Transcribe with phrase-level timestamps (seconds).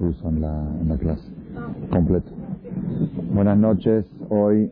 [0.00, 1.30] uso en la, en la clase.
[1.90, 2.30] Completo.
[3.34, 4.06] Buenas noches.
[4.28, 4.70] Hoy,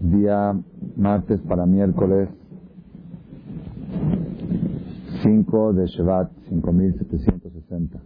[0.00, 0.54] día
[0.96, 2.28] martes para miércoles
[5.22, 7.98] 5 de Shevat, 5760.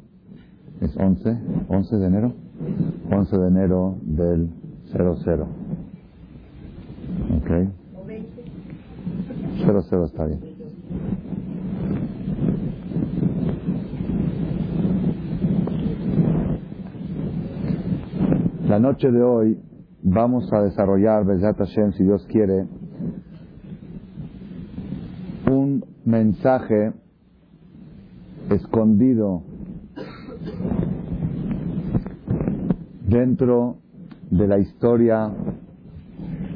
[0.80, 1.30] ¿Es 11?
[1.68, 2.32] ¿11 de enero?
[3.10, 4.50] 11 de enero del
[4.92, 5.46] 00.
[7.36, 7.50] ¿Ok?
[9.64, 10.51] 00 está bien.
[18.72, 19.58] La noche de hoy
[20.02, 22.66] vamos a desarrollar, Bezat Hashem, si Dios quiere,
[25.46, 26.94] un mensaje
[28.48, 29.42] escondido
[33.06, 33.76] dentro
[34.30, 35.30] de la historia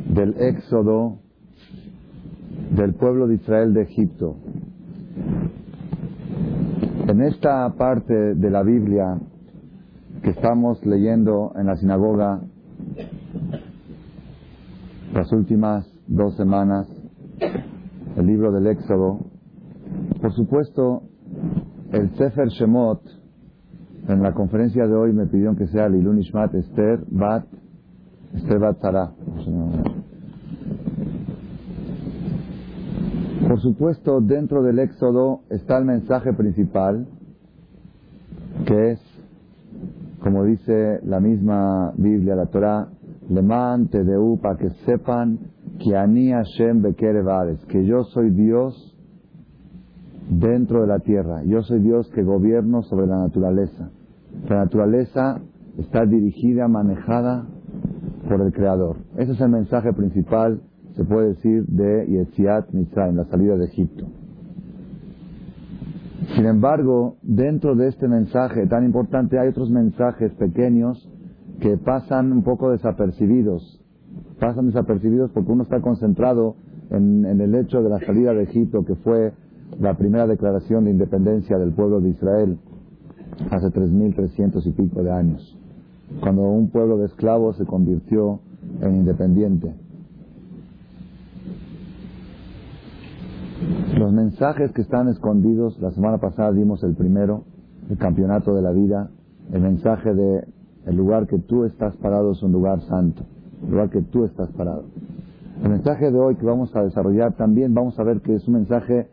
[0.08, 1.18] del éxodo
[2.70, 4.36] del pueblo de Israel de Egipto.
[7.08, 9.18] En esta parte de la Biblia
[10.26, 12.40] que estamos leyendo en la sinagoga
[15.14, 16.88] las últimas dos semanas,
[18.16, 19.20] el libro del Éxodo,
[20.20, 21.02] por supuesto,
[21.92, 23.02] el Sefer Shemot,
[24.08, 27.44] en la conferencia de hoy me pidieron que sea Lilun Ishmat Esther Bat,
[28.34, 29.12] Esther Bat Sarah.
[33.46, 37.06] Por supuesto, dentro del Éxodo está el mensaje principal,
[38.66, 39.15] que es,
[40.26, 42.88] como dice la misma Biblia, la Torah,
[43.28, 45.38] Leman Tedeu, para que sepan
[45.78, 48.98] que Ani Hashem Bekerevades, que yo soy Dios
[50.28, 51.44] dentro de la tierra.
[51.44, 53.90] Yo soy Dios que gobierno sobre la naturaleza.
[54.48, 55.40] La naturaleza
[55.78, 57.46] está dirigida, manejada
[58.28, 58.96] por el Creador.
[59.16, 60.60] Ese es el mensaje principal,
[60.96, 64.06] se puede decir, de Yetziat Mitzrayim, la salida de Egipto.
[66.34, 71.08] Sin embargo, dentro de este mensaje tan importante hay otros mensajes pequeños
[71.60, 73.82] que pasan un poco desapercibidos.
[74.40, 76.56] Pasan desapercibidos porque uno está concentrado
[76.90, 79.32] en, el hecho de la salida de Egipto, que fue
[79.80, 82.58] la primera declaración de independencia del pueblo de Israel
[83.50, 85.58] hace 3.300 y pico de años,
[86.20, 88.40] cuando un pueblo de esclavos se convirtió
[88.80, 89.74] en independiente.
[94.06, 97.42] Los mensajes que están escondidos, la semana pasada dimos el primero,
[97.90, 99.10] el campeonato de la vida,
[99.50, 100.46] el mensaje de
[100.86, 103.24] el lugar que tú estás parado es un lugar santo,
[103.64, 104.84] el lugar que tú estás parado.
[105.60, 108.54] El mensaje de hoy que vamos a desarrollar también vamos a ver que es un
[108.54, 109.08] mensaje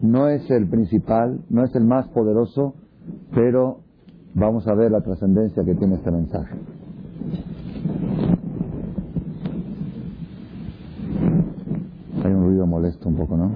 [0.00, 2.74] no es el principal, no es el más poderoso,
[3.34, 3.80] pero
[4.34, 6.54] vamos a ver la trascendencia que tiene este mensaje.
[12.24, 13.50] Hay un ruido molesto un poco, ¿no?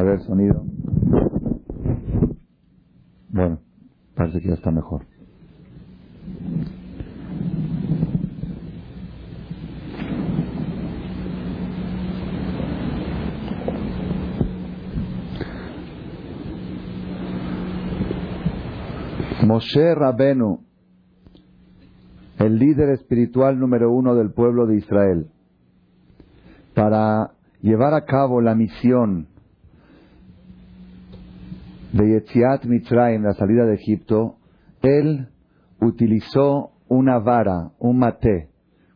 [0.00, 0.64] A ver, sonido.
[3.28, 3.60] Bueno,
[4.14, 5.02] parece que ya está mejor.
[19.46, 20.60] Moshe Rabenu,
[22.38, 25.26] el líder espiritual número uno del pueblo de Israel,
[26.74, 29.29] para llevar a cabo la misión
[31.92, 34.36] de Yetziat Mitzrayim, la salida de Egipto,
[34.82, 35.28] él
[35.80, 38.50] utilizó una vara, un mate.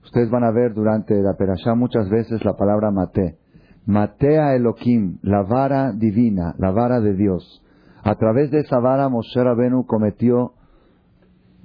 [0.05, 3.39] Ustedes van a ver durante la perashá muchas veces la palabra mate.
[3.87, 7.63] Matea Elohim, la vara divina, la vara de Dios.
[8.03, 10.53] A través de esa vara Moshe Rabenu cometió,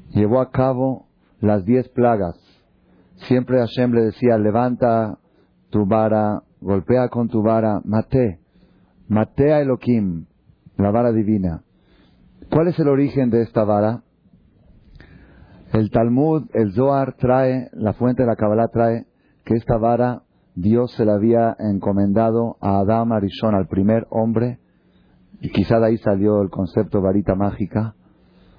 [0.09, 1.07] llevó a cabo
[1.39, 2.37] las diez plagas.
[3.27, 5.17] Siempre Hashem le decía, levanta
[5.69, 8.39] tu vara, golpea con tu vara, mate,
[9.07, 10.25] mate a Elohim,
[10.83, 11.63] la vara divina.
[12.49, 14.03] ¿Cuál es el origen de esta vara?
[15.73, 19.05] El Talmud, el Zohar trae, la fuente de la Kabbalah trae
[19.45, 20.23] que esta vara
[20.55, 24.59] Dios se la había encomendado a Adam Arishon, al primer hombre,
[25.41, 27.95] y quizá de ahí salió el concepto varita mágica,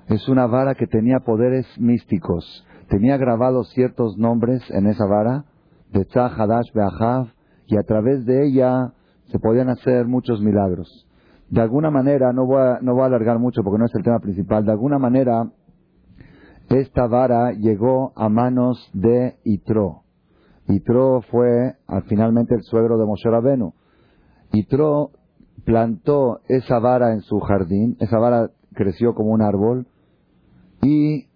[0.07, 2.67] es una vara que tenía poderes místicos.
[2.89, 5.45] Tenía grabados ciertos nombres en esa vara,
[5.93, 7.29] de Tzah, Hadash, Beahav,
[7.67, 8.93] y a través de ella
[9.27, 11.07] se podían hacer muchos milagros.
[11.51, 14.05] De alguna manera, no voy, a, no voy a alargar mucho porque no es el
[14.05, 15.51] tema principal, de alguna manera
[16.69, 20.03] esta vara llegó a manos de Itro.
[20.69, 21.75] Itro fue
[22.07, 23.73] finalmente el suegro de Moshe Rabenu.
[24.53, 25.11] Itro
[25.65, 29.89] plantó esa vara en su jardín, esa vara creció como un árbol
[30.81, 31.27] y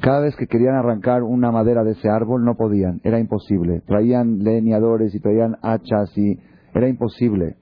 [0.00, 3.82] cada vez que querían arrancar una madera de ese árbol no podían, era imposible.
[3.86, 6.38] Traían leñadores y traían hachas y
[6.72, 7.56] era imposible.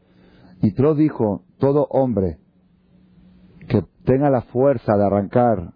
[0.64, 2.38] Yitro dijo, todo hombre
[3.68, 5.74] que tenga la fuerza de arrancar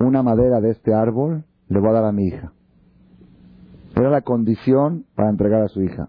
[0.00, 2.52] una madera de este árbol, le voy a dar a mi hija.
[3.94, 6.08] Era la condición para entregar a su hija.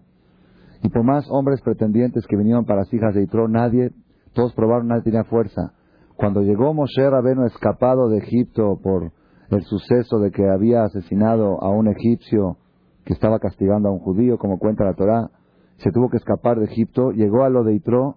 [0.82, 3.92] Y por más hombres pretendientes que vinieron para las hijas de Yitro, nadie,
[4.32, 5.72] todos probaron, nadie tenía fuerza.
[6.16, 9.12] Cuando llegó Moshe Rabeno escapado de Egipto por
[9.50, 12.56] el suceso de que había asesinado a un egipcio
[13.04, 15.30] que estaba castigando a un judío, como cuenta la Torá,
[15.78, 18.16] se tuvo que escapar de Egipto, llegó a lo de Yitro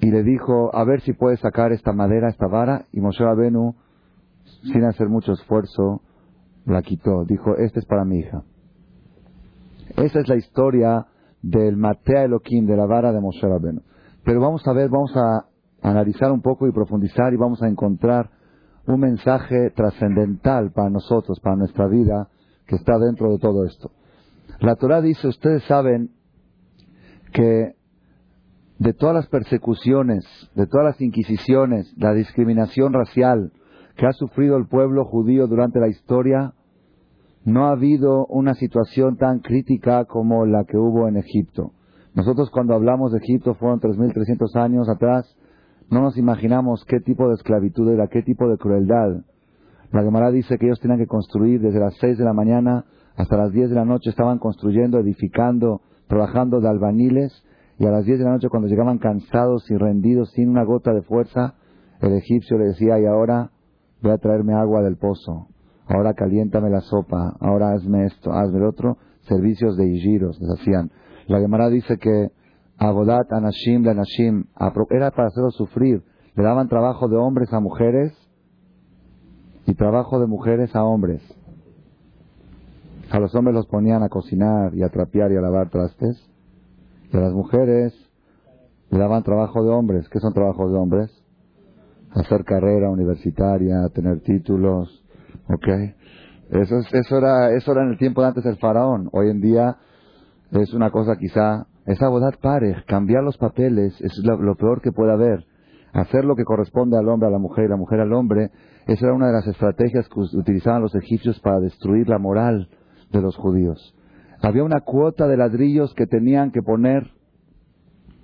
[0.00, 3.74] y le dijo, a ver si puede sacar esta madera, esta vara, y Moshe Rabenu,
[4.72, 6.02] sin hacer mucho esfuerzo,
[6.64, 7.24] la quitó.
[7.24, 8.42] Dijo, esta es para mi hija.
[9.96, 11.06] Esa es la historia
[11.42, 13.80] del Matea Elohim, de la vara de Moshe Rabenu.
[14.24, 15.46] Pero vamos a ver, vamos a
[15.82, 18.30] analizar un poco y profundizar y vamos a encontrar
[18.86, 22.28] un mensaje trascendental para nosotros, para nuestra vida,
[22.66, 23.90] que está dentro de todo esto.
[24.60, 26.10] La Torah dice, ustedes saben
[27.32, 27.74] que
[28.78, 30.24] de todas las persecuciones,
[30.54, 33.52] de todas las inquisiciones, la discriminación racial
[33.96, 36.52] que ha sufrido el pueblo judío durante la historia,
[37.44, 41.72] no ha habido una situación tan crítica como la que hubo en Egipto.
[42.14, 45.36] Nosotros cuando hablamos de Egipto fueron 3.300 años atrás,
[45.90, 49.22] no nos imaginamos qué tipo de esclavitud era, qué tipo de crueldad.
[49.92, 52.84] La Gemara dice que ellos tenían que construir desde las 6 de la mañana
[53.16, 57.44] hasta las 10 de la noche, estaban construyendo, edificando, trabajando de albañiles,
[57.78, 60.92] y a las 10 de la noche cuando llegaban cansados y rendidos, sin una gota
[60.92, 61.54] de fuerza,
[62.00, 63.50] el egipcio le decía, y ahora
[64.02, 65.48] voy a traerme agua del pozo,
[65.86, 68.98] ahora caliéntame la sopa, ahora hazme esto, hazme el otro,
[69.28, 70.90] servicios de hijiros les hacían.
[71.26, 72.30] La Gemara dice que
[72.78, 74.44] Abodat Anashim la Anashim
[74.90, 76.02] era para hacerlos sufrir.
[76.34, 78.12] Le daban trabajo de hombres a mujeres
[79.66, 81.22] y trabajo de mujeres a hombres.
[83.10, 86.18] A los hombres los ponían a cocinar y a trapear y a lavar trastes.
[87.12, 87.94] Y a las mujeres
[88.90, 90.08] le daban trabajo de hombres.
[90.08, 91.24] ¿Qué son trabajos de hombres?
[92.10, 95.04] Hacer carrera universitaria, tener títulos.
[95.48, 95.68] ¿Ok?
[96.50, 99.08] Eso, eso, era, eso era en el tiempo de antes del faraón.
[99.12, 99.76] Hoy en día
[100.52, 105.12] es una cosa quizá es abodar pare, cambiar los papeles es lo, peor que puede
[105.12, 105.46] haber.
[105.92, 108.50] Hacer lo que corresponde al hombre a la mujer y la mujer al hombre,
[108.86, 112.68] esa era una de las estrategias que utilizaban los egipcios para destruir la moral
[113.12, 113.94] de los judíos.
[114.42, 117.10] Había una cuota de ladrillos que tenían que poner,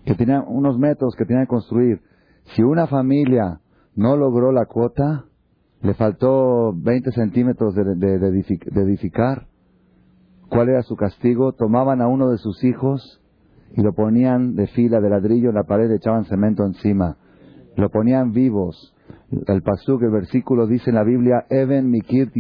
[0.04, 2.00] que tenían unos metros que tenían que construir.
[2.54, 3.60] Si una familia
[3.94, 5.24] no logró la cuota,
[5.80, 9.46] le faltó 20 centímetros de edificar,
[10.48, 11.52] ¿cuál era su castigo?
[11.52, 13.20] Tomaban a uno de sus hijos
[13.74, 17.16] y lo ponían de fila de ladrillo en la pared, echaban cemento encima.
[17.76, 18.94] Lo ponían vivos.
[19.46, 22.30] El pasuk, el versículo dice en la Biblia, Even Mikir.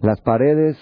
[0.00, 0.76] Las paredes,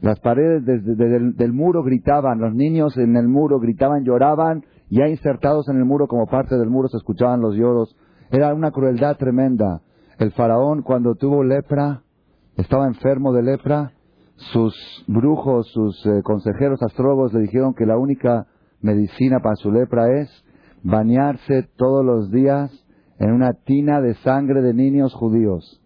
[0.00, 5.78] las paredes del muro gritaban, los niños en el muro gritaban, lloraban, ya insertados en
[5.78, 7.96] el muro como parte del muro se escuchaban los lloros.
[8.30, 9.80] Era una crueldad tremenda.
[10.18, 12.02] El faraón cuando tuvo lepra,
[12.56, 13.92] estaba enfermo de lepra,
[14.52, 14.74] sus
[15.06, 18.46] brujos, sus eh, consejeros astrólogos le dijeron que la única
[18.80, 20.28] medicina para su lepra es
[20.82, 22.70] bañarse todos los días
[23.18, 25.82] en una tina de sangre de niños judíos.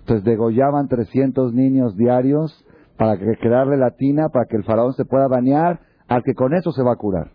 [0.00, 2.63] Entonces degollaban 300 niños diarios
[2.96, 6.54] para que crearle la tina para que el faraón se pueda bañar, al que con
[6.54, 7.32] eso se va a curar.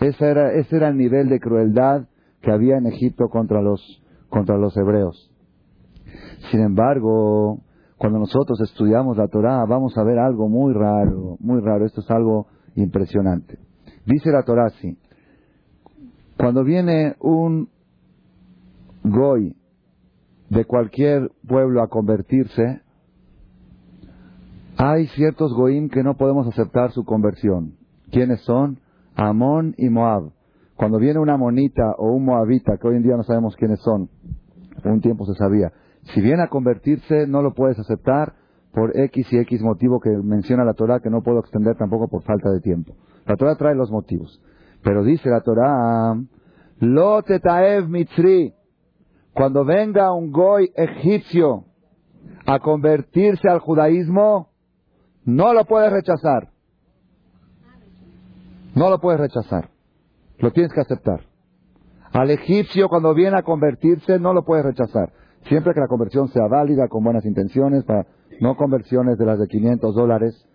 [0.00, 2.06] Ese era, ese era el nivel de crueldad
[2.42, 3.80] que había en Egipto contra los,
[4.28, 5.32] contra los hebreos.
[6.50, 7.60] Sin embargo,
[7.98, 11.86] cuando nosotros estudiamos la Torah, vamos a ver algo muy raro, muy raro.
[11.86, 13.58] Esto es algo impresionante.
[14.04, 14.98] Dice la Torah así,
[16.36, 17.70] cuando viene un
[19.02, 19.56] goy
[20.50, 22.82] de cualquier pueblo a convertirse,
[24.76, 27.74] hay ciertos goim que no podemos aceptar su conversión.
[28.10, 28.80] ¿Quiénes son?
[29.14, 30.32] Amón y Moab.
[30.76, 34.10] Cuando viene una monita o un moabita, que hoy en día no sabemos quiénes son,
[34.84, 35.72] un tiempo se sabía,
[36.14, 38.34] si viene a convertirse no lo puedes aceptar
[38.72, 42.22] por X y X motivo que menciona la Torah que no puedo extender tampoco por
[42.22, 42.94] falta de tiempo.
[43.24, 44.40] La Torah trae los motivos.
[44.82, 46.14] Pero dice la Torah,
[46.78, 48.52] Lo tetaev mitzri,
[49.32, 51.64] cuando venga un goy egipcio
[52.44, 54.50] a convertirse al judaísmo,
[55.26, 56.48] no lo puedes rechazar.
[58.74, 59.70] No lo puedes rechazar.
[60.38, 61.20] Lo tienes que aceptar.
[62.12, 65.12] Al egipcio cuando viene a convertirse no lo puedes rechazar.
[65.48, 68.06] Siempre que la conversión sea válida, con buenas intenciones, para
[68.40, 70.46] no conversiones de las de 500 dólares,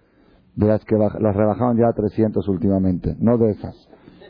[0.56, 3.76] de las que las rebajaron ya a 300 últimamente, no de esas,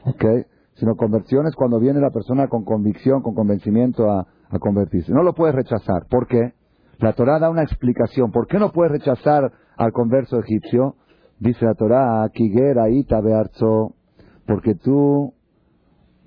[0.05, 0.45] ¿ok?
[0.75, 4.27] Sino conversiones cuando viene la persona con convicción, con convencimiento a,
[4.59, 5.13] convertirse.
[5.13, 6.07] No lo puedes rechazar.
[6.09, 6.53] ¿Por qué?
[7.01, 8.31] La Torah da una explicación.
[8.31, 10.97] ¿Por qué no puedes rechazar al converso egipcio?
[11.39, 13.95] Dice la Torah, Kigera Ita Bearzo,
[14.45, 15.33] porque tú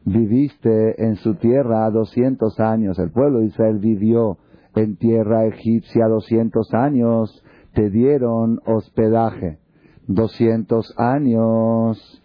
[0.05, 2.99] viviste en su tierra 200 años.
[2.99, 4.39] El pueblo de Israel vivió
[4.75, 7.45] en tierra egipcia 200 años.
[7.75, 9.61] Te dieron hospedaje.
[10.09, 12.23] 200 años.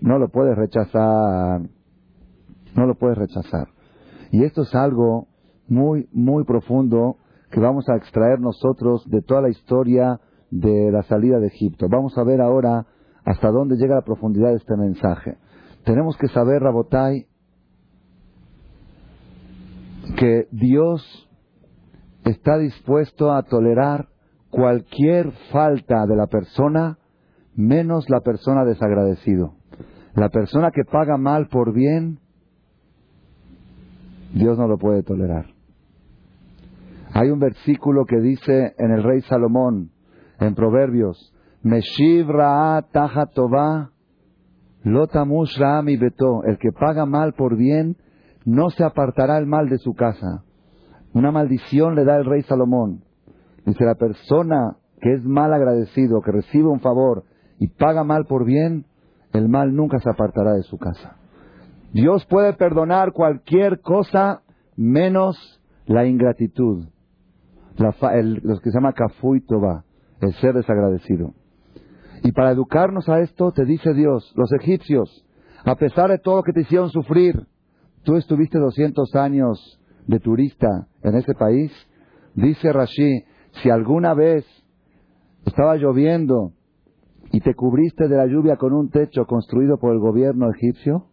[0.00, 1.60] No lo puedes rechazar.
[2.74, 3.68] No lo puedes rechazar.
[4.30, 5.28] Y esto es algo
[5.68, 7.18] muy, muy profundo
[7.50, 11.86] que vamos a extraer nosotros de toda la historia de la salida de Egipto.
[11.88, 12.86] Vamos a ver ahora
[13.24, 15.36] hasta dónde llega la profundidad de este mensaje.
[15.84, 17.26] Tenemos que saber, Rabotai,
[20.16, 21.28] que Dios
[22.24, 24.08] está dispuesto a tolerar
[24.50, 26.98] cualquier falta de la persona,
[27.54, 29.54] menos la persona desagradecido.
[30.14, 32.18] La persona que paga mal por bien,
[34.34, 35.49] Dios no lo puede tolerar.
[37.20, 39.90] Hay un versículo que dice en el rey Salomón,
[40.38, 43.90] en Proverbios, Meshiv Ra'a Taja Tová,
[44.84, 47.98] Lotamush mi Beto, el que paga mal por bien,
[48.46, 50.44] no se apartará el mal de su casa.
[51.12, 53.04] Una maldición le da el rey Salomón.
[53.66, 57.24] Dice, la persona que es mal agradecido, que recibe un favor
[57.58, 58.86] y paga mal por bien,
[59.34, 61.18] el mal nunca se apartará de su casa.
[61.92, 64.40] Dios puede perdonar cualquier cosa
[64.74, 66.86] menos la ingratitud,
[67.76, 68.94] la, lo que se llama
[69.36, 69.84] y toba,
[70.20, 71.34] el ser desagradecido.
[72.22, 75.24] Y para educarnos a esto, te dice Dios, los egipcios,
[75.64, 77.46] a pesar de todo lo que te hicieron sufrir,
[78.02, 81.72] tú estuviste 200 años de turista en ese país,
[82.34, 83.24] dice Rashi,
[83.62, 84.44] si alguna vez
[85.46, 86.52] estaba lloviendo
[87.32, 91.06] y te cubriste de la lluvia con un techo construido por el gobierno egipcio,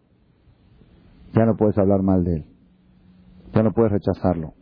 [1.34, 2.44] ya no puedes hablar mal de él,
[3.54, 4.57] ya no puedes rechazarlo.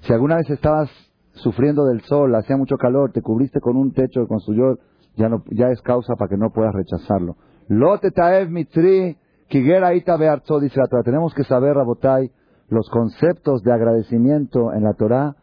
[0.00, 0.90] Si alguna vez estabas
[1.32, 4.78] sufriendo del sol, hacía mucho calor, te cubriste con un techo que construyó,
[5.16, 7.36] ya, no, ya es causa para que no puedas rechazarlo.
[7.68, 9.16] Lote taev mitri,
[9.48, 11.02] kigera ita dice la Torah.
[11.02, 12.30] Tenemos que saber, Rabotai,
[12.68, 15.36] los conceptos de agradecimiento en la Torah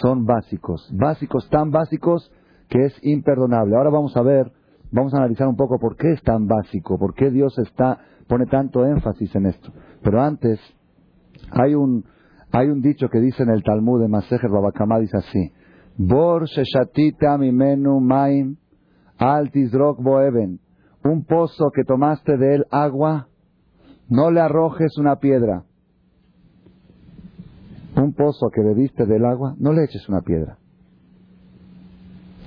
[0.00, 2.30] son básicos, básicos, tan básicos
[2.68, 3.76] que es imperdonable.
[3.76, 4.50] Ahora vamos a ver,
[4.90, 8.46] vamos a analizar un poco por qué es tan básico, por qué Dios está, pone
[8.46, 9.72] tanto énfasis en esto.
[10.02, 10.58] Pero antes,
[11.50, 12.04] hay un,
[12.52, 15.52] hay un dicho que dice en el Talmud de Masejer Babakama, dice así,
[15.96, 18.56] Bor sheshatita mimenu maim
[19.18, 20.60] altisrok boeben,
[21.04, 23.28] un pozo que tomaste de él agua,
[24.08, 25.64] no le arrojes una piedra
[27.96, 30.58] un pozo que bebiste del agua, no le eches una piedra.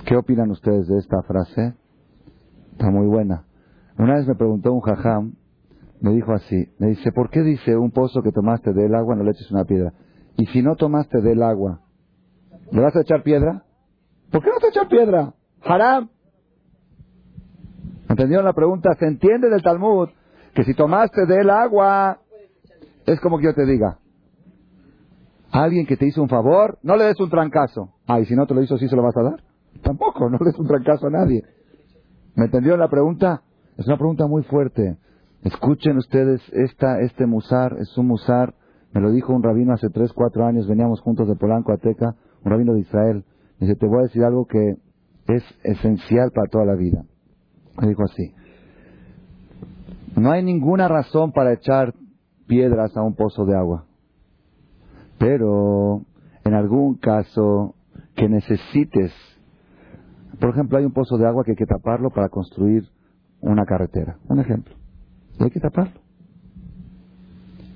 [0.04, 1.74] ¿Qué opinan ustedes de esta frase?
[2.72, 3.44] Está muy buena.
[3.98, 5.34] Una vez me preguntó un jajam,
[6.00, 9.24] me dijo así, me dice, ¿por qué dice un pozo que tomaste del agua no
[9.24, 9.92] le eches una piedra?
[10.36, 11.80] Y si no tomaste del agua,
[12.70, 13.64] ¿le vas a echar piedra?
[14.30, 15.34] ¿Por qué no te echar piedra?
[15.62, 16.10] Haram.
[18.08, 18.94] ¿Entendieron la pregunta?
[18.98, 20.08] Se entiende del Talmud
[20.54, 22.18] que si tomaste del agua,
[23.04, 23.98] es como que yo te diga,
[25.52, 27.90] alguien que te hizo un favor, no le des un trancazo.
[28.06, 29.42] Ah, y si no te lo hizo, ¿sí se lo vas a dar?
[29.82, 31.42] Tampoco, no le des un trancazo a nadie.
[32.34, 33.42] ¿Me entendió la pregunta?
[33.76, 34.96] Es una pregunta muy fuerte.
[35.46, 38.52] Escuchen ustedes, esta, este musar es un musar,
[38.92, 42.50] me lo dijo un rabino hace tres, cuatro años, veníamos juntos de Polanco a un
[42.50, 43.24] rabino de Israel.
[43.60, 44.74] Dice, te voy a decir algo que
[45.28, 47.04] es esencial para toda la vida.
[47.80, 48.34] Me dijo así,
[50.16, 51.94] no hay ninguna razón para echar
[52.48, 53.84] piedras a un pozo de agua.
[55.16, 56.02] Pero
[56.44, 57.76] en algún caso
[58.16, 59.12] que necesites,
[60.40, 62.88] por ejemplo, hay un pozo de agua que hay que taparlo para construir
[63.40, 64.18] una carretera.
[64.28, 64.74] Un ejemplo.
[65.40, 66.00] Hay que taparlo.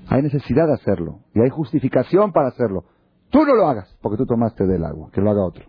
[0.09, 1.19] Hay necesidad de hacerlo.
[1.33, 2.85] Y hay justificación para hacerlo.
[3.29, 5.63] Tú no lo hagas, porque tú tomaste del agua, que lo haga otro.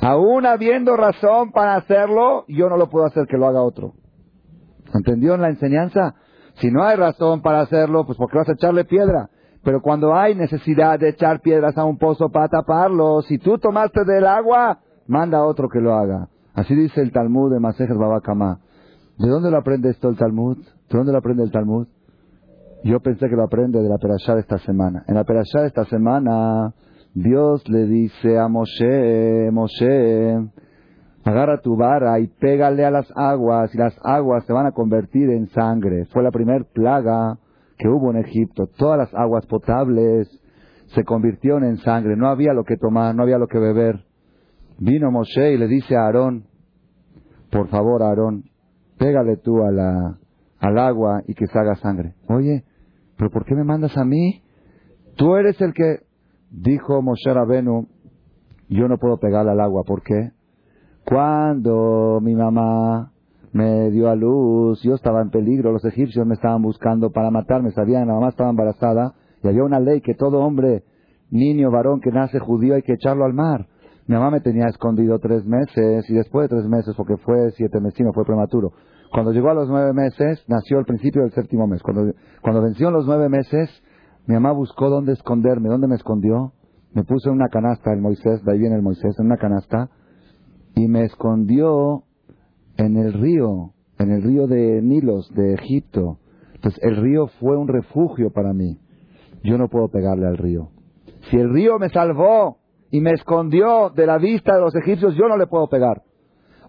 [0.00, 3.94] Aún habiendo razón para hacerlo, yo no lo puedo hacer que lo haga otro.
[4.92, 6.14] ¿Entendió en la enseñanza?
[6.56, 9.30] Si no hay razón para hacerlo, pues ¿por qué vas a echarle piedra?
[9.64, 14.04] Pero cuando hay necesidad de echar piedras a un pozo para taparlo, si tú tomaste
[14.04, 16.28] del agua, manda a otro que lo haga.
[16.52, 18.60] Así dice el Talmud de Masejet Babakama.
[19.18, 20.58] ¿De dónde lo aprende esto el Talmud?
[20.58, 21.86] ¿De dónde lo aprende el Talmud?
[22.82, 25.04] Yo pensé que lo aprende de la Perashá de esta semana.
[25.06, 26.74] En la Perashá de esta semana,
[27.14, 30.36] Dios le dice a Moshe, Moshe,
[31.24, 35.30] agarra tu vara y pégale a las aguas y las aguas se van a convertir
[35.30, 36.06] en sangre.
[36.06, 37.38] Fue la primer plaga
[37.78, 40.28] que hubo en Egipto, todas las aguas potables
[40.86, 44.04] se convirtieron en sangre, no había lo que tomar, no había lo que beber.
[44.78, 46.44] Vino Moshe y le dice a Aarón,
[47.50, 48.44] por favor Aarón,
[48.98, 52.14] pégale tú al agua y que se haga sangre.
[52.28, 52.64] Oye,
[53.16, 54.42] pero ¿por qué me mandas a mí?
[55.16, 56.00] Tú eres el que,
[56.50, 57.86] dijo Moshe Rabenu,
[58.68, 60.32] yo no puedo pegarle al agua, ¿por qué?
[61.04, 63.12] Cuando mi mamá
[63.52, 67.70] me dio a luz, yo estaba en peligro, los egipcios me estaban buscando para matarme,
[67.70, 70.82] sabían, la mamá estaba embarazada y había una ley que todo hombre,
[71.30, 73.68] niño, varón que nace judío hay que echarlo al mar.
[74.06, 77.80] Mi mamá me tenía escondido tres meses y después de tres meses, porque fue siete
[77.80, 78.72] meses, no fue prematuro.
[79.10, 81.82] Cuando llegó a los nueve meses, nació el principio del séptimo mes.
[81.82, 83.70] Cuando, cuando venció los nueve meses,
[84.26, 85.68] mi mamá buscó dónde esconderme.
[85.68, 86.52] ¿Dónde me escondió?
[86.92, 89.88] Me puso en una canasta, el Moisés, de ahí viene el Moisés, en una canasta,
[90.74, 92.04] y me escondió
[92.76, 96.18] en el río, en el río de Nilos, de Egipto.
[96.54, 98.78] Entonces el río fue un refugio para mí.
[99.42, 100.70] Yo no puedo pegarle al río.
[101.30, 102.58] Si el río me salvó
[102.94, 106.02] y me escondió de la vista de los egipcios, yo no le puedo pegar.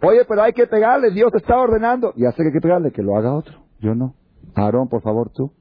[0.01, 2.13] Oye, pero hay que pegarle, Dios te está ordenando.
[2.15, 3.59] Ya sé que hay que pegarle, que lo haga otro.
[3.79, 4.15] Yo no.
[4.55, 5.51] Aarón, por favor, tú.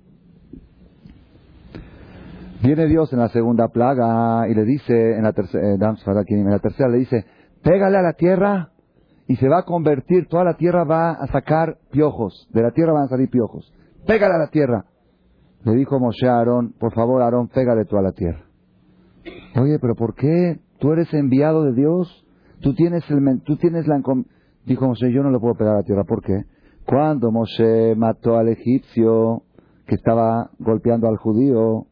[2.63, 5.75] Viene Dios en la segunda plaga y le dice, en la, tercera, eh,
[6.31, 7.27] en la tercera le dice,
[7.63, 8.71] pégale a la tierra
[9.29, 12.95] y se va a convertir, toda la tierra va a sacar piojos, de la tierra
[12.95, 13.71] van a salir piojos.
[14.07, 14.87] Pégale a la tierra.
[15.63, 18.47] Le dijo Moshe a Aarón, por favor Aarón, pégale tú a la tierra.
[19.61, 20.61] Oye, pero ¿por qué?
[20.79, 22.27] Tú eres enviado de Dios,
[22.61, 24.03] tú tienes, el, tú tienes la...
[24.67, 26.45] Dijo Moshe, yo no le puedo pegar a la tierra, ¿por qué?
[26.87, 29.43] Cuando Moshe mató al egipcio
[29.87, 31.87] que estaba golpeando al judío,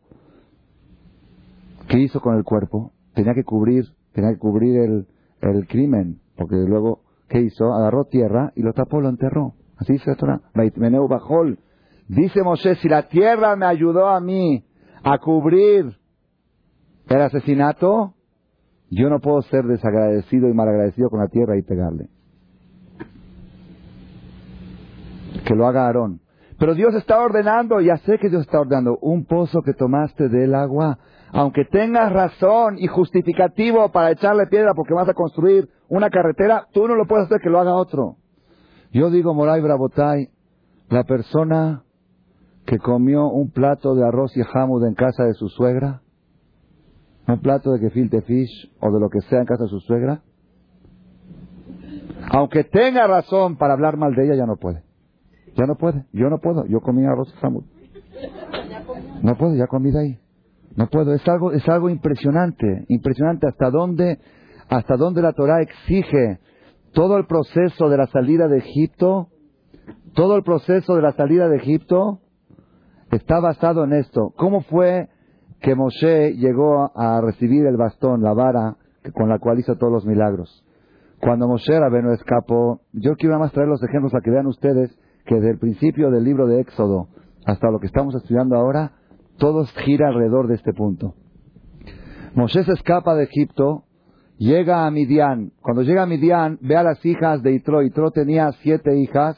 [1.88, 2.92] ¿qué hizo con el cuerpo?
[3.14, 4.76] Tenía que cubrir, tenía que cubrir
[5.40, 7.00] el, crimen, porque luego
[7.32, 7.72] ¿Qué hizo?
[7.72, 9.54] Agarró tierra y lo tapó, lo enterró.
[9.78, 10.40] Así dice la Torah.
[12.06, 14.66] Dice Moshe, si la tierra me ayudó a mí
[15.02, 15.96] a cubrir
[17.08, 18.14] el asesinato,
[18.90, 22.08] yo no puedo ser desagradecido y malagradecido con la tierra y pegarle.
[25.46, 26.20] Que lo haga Aarón.
[26.58, 30.54] Pero Dios está ordenando, ya sé que Dios está ordenando, un pozo que tomaste del
[30.54, 30.98] agua,
[31.32, 36.86] aunque tengas razón y justificativo para echarle piedra porque vas a construir una carretera, tú
[36.86, 38.16] no lo puedes hacer que lo haga otro.
[38.92, 40.28] Yo digo, Moray Brabotay,
[40.90, 41.82] la persona
[42.66, 46.02] que comió un plato de arroz y jamud en casa de su suegra,
[47.26, 50.22] un plato de gefilte fish o de lo que sea en casa de su suegra,
[52.30, 54.82] aunque tenga razón para hablar mal de ella, ya no puede.
[55.56, 56.04] Ya no puede.
[56.12, 56.64] Yo no puedo.
[56.66, 57.64] Yo comí arroz y jamud.
[59.22, 60.18] No puedo, ya comí de ahí.
[60.76, 61.12] No puedo.
[61.12, 62.86] Es algo, es algo impresionante.
[62.88, 64.18] Impresionante hasta dónde
[64.68, 66.38] hasta dónde la Torah exige
[66.92, 69.28] todo el proceso de la salida de Egipto,
[70.14, 72.20] todo el proceso de la salida de Egipto
[73.10, 74.32] está basado en esto.
[74.36, 75.08] ¿Cómo fue
[75.62, 78.76] que Moshe llegó a recibir el bastón, la vara
[79.14, 80.64] con la cual hizo todos los milagros?
[81.20, 84.90] Cuando Moshe Rabeno escapó, yo quiero más traer los ejemplos para que vean ustedes
[85.24, 87.08] que desde el principio del libro de Éxodo
[87.46, 88.92] hasta lo que estamos estudiando ahora,
[89.38, 91.14] todo gira alrededor de este punto.
[92.34, 93.84] Moshe se escapa de Egipto
[94.42, 95.52] Llega a Midian.
[95.62, 97.80] Cuando llega a Midian, ve a las hijas de Itro.
[97.80, 99.36] Itro tenía siete hijas,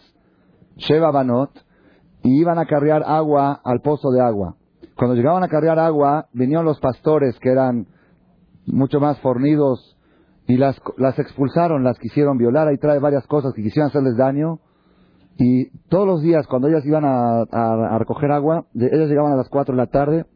[0.76, 1.50] Sheba Banot,
[2.22, 4.56] y iban a cargar agua al pozo de agua.
[4.96, 7.86] Cuando llegaban a cargar agua, vinieron los pastores que eran
[8.66, 9.98] mucho más fornidos
[10.46, 12.68] y las, las expulsaron, las quisieron violar.
[12.68, 14.60] Ahí trae varias cosas que quisieron hacerles daño.
[15.36, 19.74] Y todos los días, cuando ellas iban a, recoger agua, ellas llegaban a las cuatro
[19.74, 20.26] de la tarde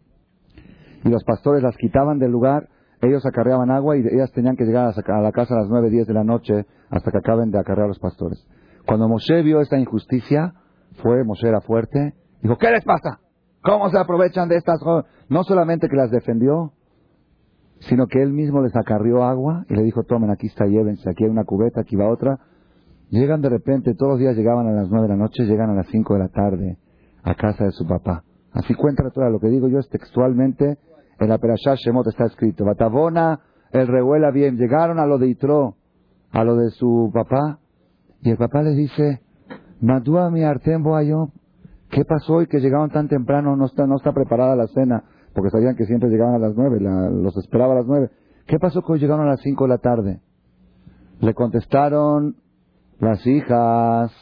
[1.04, 2.68] y los pastores las quitaban del lugar
[3.00, 6.06] ellos acarreaban agua y ellas tenían que llegar a la casa a las nueve, diez
[6.06, 8.44] de la noche hasta que acaben de acarrear los pastores.
[8.86, 10.54] Cuando Moshe vio esta injusticia,
[11.02, 13.20] fue, Moshe era fuerte, dijo, ¿qué les pasa?
[13.68, 14.80] ¿Cómo se aprovechan de estas
[15.28, 16.72] No solamente que las defendió,
[17.80, 21.24] sino que él mismo les acarrió agua y le dijo, tomen, aquí está, llévense, aquí
[21.24, 22.38] hay una cubeta, aquí va otra.
[23.10, 25.74] Llegan de repente, todos los días llegaban a las nueve de la noche, llegan a
[25.74, 26.78] las cinco de la tarde
[27.22, 28.24] a casa de su papá.
[28.52, 30.78] Así cuenta toda lo que digo yo es textualmente
[31.20, 33.40] en la Perashá Shemot está escrito, Batabona,
[33.72, 34.56] el revuela bien.
[34.56, 35.76] Llegaron a lo de Itro,
[36.30, 37.58] a lo de su papá,
[38.22, 39.20] y el papá les dice,
[39.82, 41.32] Madua mi artembo ayo,
[41.90, 43.56] ¿qué pasó hoy que llegaron tan temprano?
[43.56, 46.80] No está, no está preparada la cena, porque sabían que siempre llegaban a las nueve,
[46.80, 48.10] los esperaba a las nueve.
[48.46, 50.20] ¿Qué pasó que llegaron a las cinco de la tarde?
[51.20, 52.36] Le contestaron
[52.98, 54.12] las hijas,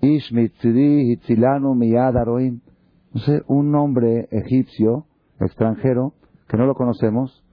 [0.00, 1.74] Hitzilanu.
[1.74, 5.06] No sé, un hombre egipcio,
[5.40, 6.14] extranjero,
[6.48, 7.44] que no lo conocemos,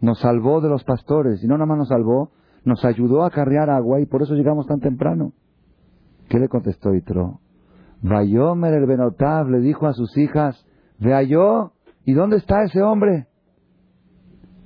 [0.00, 2.30] nos salvó de los pastores, y no nada más nos salvó,
[2.64, 5.32] nos ayudó a carrear agua y por eso llegamos tan temprano.
[6.28, 7.40] ¿Qué le contestó Itro?
[8.04, 10.62] Vayomer el Benotab le dijo a sus hijas,
[10.98, 11.72] vea yo,
[12.04, 13.28] ¿y dónde está ese hombre?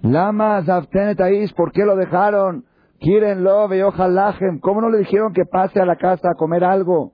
[0.03, 1.19] Lama Zavtenet
[1.55, 2.65] ¿por qué lo dejaron?
[2.99, 7.13] Quírenlo, Jalajem, ¿cómo no le dijeron que pase a la casa a comer algo?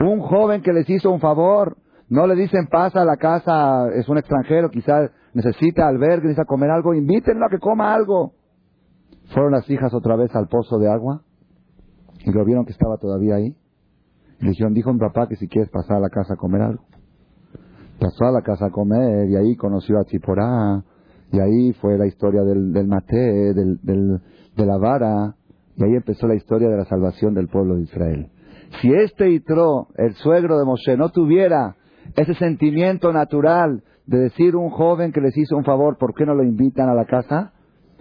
[0.00, 1.76] Un joven que les hizo un favor,
[2.08, 6.70] no le dicen pasa a la casa, es un extranjero, quizás necesita albergue, necesita comer
[6.70, 8.32] algo, invítenlo a que coma algo.
[9.34, 11.20] Fueron las hijas otra vez al pozo de agua
[12.20, 13.54] y lo vieron que estaba todavía ahí.
[14.40, 16.84] Le dijo mi papá que si quieres pasar a la casa a comer algo.
[18.00, 20.82] Pasó a la casa a comer y ahí conoció a Chiporá.
[21.32, 25.34] Y ahí fue la historia del, del Mate, del, de la vara.
[25.76, 28.30] Y ahí empezó la historia de la salvación del pueblo de Israel.
[28.80, 31.76] Si este Itro, el suegro de Moshe, no tuviera
[32.16, 36.34] ese sentimiento natural de decir un joven que les hizo un favor, ¿por qué no
[36.34, 37.52] lo invitan a la casa?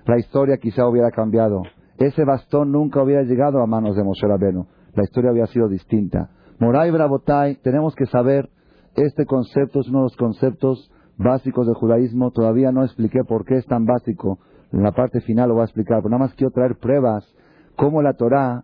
[0.05, 1.61] La historia quizá hubiera cambiado.
[1.97, 4.65] Ese bastón nunca hubiera llegado a manos de Moshe Rabenu.
[4.93, 6.29] La historia había sido distinta.
[6.59, 8.49] Moray Brabotay, tenemos que saber,
[8.95, 12.31] este concepto es uno de los conceptos básicos del judaísmo.
[12.31, 14.39] Todavía no expliqué por qué es tan básico.
[14.71, 17.25] En la parte final lo voy a explicar, pero nada más quiero traer pruebas
[17.75, 18.63] cómo la Torah,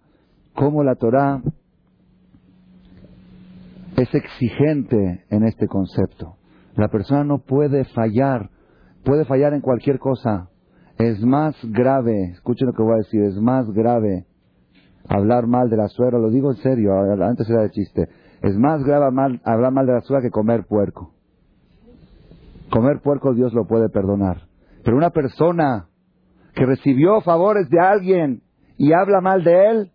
[0.55, 1.41] cómo la Torah
[3.97, 6.35] es exigente en este concepto.
[6.75, 8.49] La persona no puede fallar,
[9.03, 10.49] puede fallar en cualquier cosa.
[10.97, 14.25] Es más grave, escuchen lo que voy a decir, es más grave
[15.09, 16.93] hablar mal de la suegra, lo digo en serio,
[17.23, 18.07] antes era de chiste,
[18.41, 19.05] es más grave
[19.43, 21.13] hablar mal de la suegra que comer puerco.
[22.69, 24.47] Comer puerco Dios lo puede perdonar.
[24.83, 25.87] Pero una persona
[26.53, 28.43] que recibió favores de alguien
[28.77, 29.91] y habla mal de él,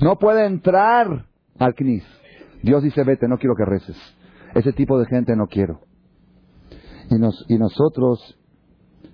[0.00, 1.26] no puede entrar
[1.58, 2.04] al CNIS.
[2.62, 3.96] Dios dice, vete, no quiero que reces.
[4.54, 5.80] Ese tipo de gente no quiero.
[7.10, 8.38] Y, nos, y nosotros,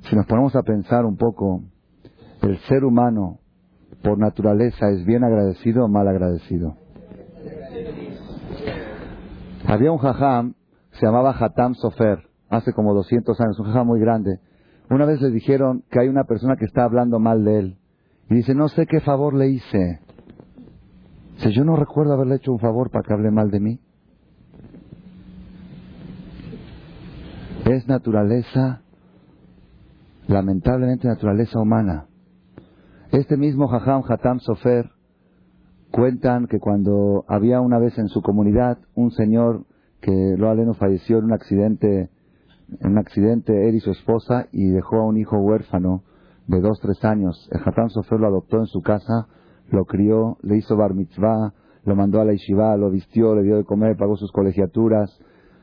[0.08, 1.62] si nos ponemos a pensar un poco,
[2.48, 3.40] el ser humano,
[4.02, 6.76] por naturaleza, es bien agradecido o mal agradecido.
[9.66, 10.54] Había un jajam,
[10.92, 14.40] se llamaba Hatam Sofer, hace como 200 años, un jajam muy grande.
[14.90, 17.78] Una vez le dijeron que hay una persona que está hablando mal de él.
[18.30, 20.00] Y dice, no sé qué favor le hice.
[21.38, 23.80] Si yo no recuerdo haberle hecho un favor para que hable mal de mí.
[27.66, 28.80] Es naturaleza,
[30.26, 32.07] lamentablemente naturaleza humana.
[33.12, 34.90] Este mismo Jajam Hatam Sofer
[35.90, 39.64] cuentan que cuando había una vez en su comunidad un señor
[40.00, 42.10] que lo aleno falleció en un accidente,
[42.80, 46.02] en un accidente él y su esposa y dejó a un hijo huérfano
[46.46, 47.48] de dos tres años.
[47.50, 49.26] El Hatam Sofer lo adoptó en su casa
[49.70, 51.52] lo crió, le hizo bar mitzvah,
[51.84, 55.18] lo mandó a la yeshiva, lo vistió, le dio de comer, pagó sus colegiaturas.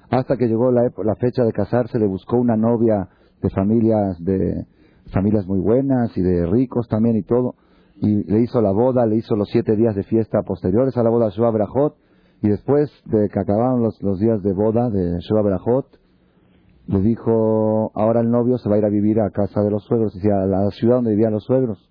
[0.09, 3.09] Hasta que llegó la, la fecha de casarse, le buscó una novia
[3.41, 4.65] de familias de
[5.11, 7.55] familias muy buenas y de ricos también y todo.
[7.97, 11.09] Y le hizo la boda, le hizo los siete días de fiesta posteriores a la
[11.09, 11.95] boda Shua Berajot.
[12.41, 15.87] Y después de que acabaron los, los días de boda de Shua Berajot,
[16.87, 19.83] le dijo, ahora el novio se va a ir a vivir a casa de los
[19.85, 21.89] suegros, decía, a la ciudad donde vivían los suegros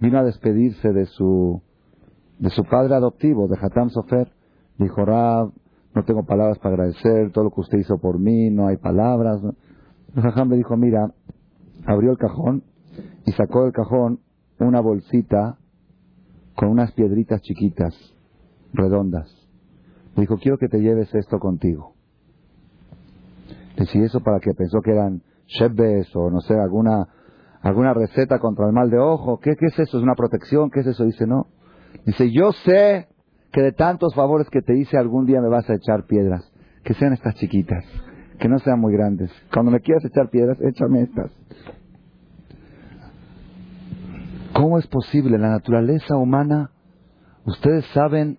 [0.00, 1.62] vino a despedirse de su,
[2.38, 4.30] de su padre adoptivo, de Hatam Sofer.
[4.78, 5.52] Dijo, Rab,
[5.94, 9.40] no tengo palabras para agradecer todo lo que usted hizo por mí, no hay palabras.
[10.14, 11.12] El le dijo, mira,
[11.86, 12.64] abrió el cajón
[13.24, 14.20] y sacó del cajón
[14.58, 15.58] una bolsita
[16.54, 17.94] con unas piedritas chiquitas,
[18.72, 19.30] redondas.
[20.14, 21.94] Le dijo, quiero que te lleves esto contigo.
[23.76, 27.08] Le dije, eso para que pensó que eran shebes o no sé, alguna
[27.60, 29.38] alguna receta contra el mal de ojo.
[29.40, 29.98] ¿Qué, ¿Qué es eso?
[29.98, 30.70] ¿Es una protección?
[30.70, 31.04] ¿Qué es eso?
[31.04, 31.48] Dice, no.
[32.04, 33.08] Dice, yo sé
[33.52, 36.50] que de tantos favores que te hice algún día me vas a echar piedras.
[36.84, 37.84] Que sean estas chiquitas,
[38.38, 39.30] que no sean muy grandes.
[39.52, 41.30] Cuando me quieras echar piedras, échame estas.
[44.52, 45.38] ¿Cómo es posible?
[45.38, 46.70] La naturaleza humana,
[47.44, 48.38] ustedes saben,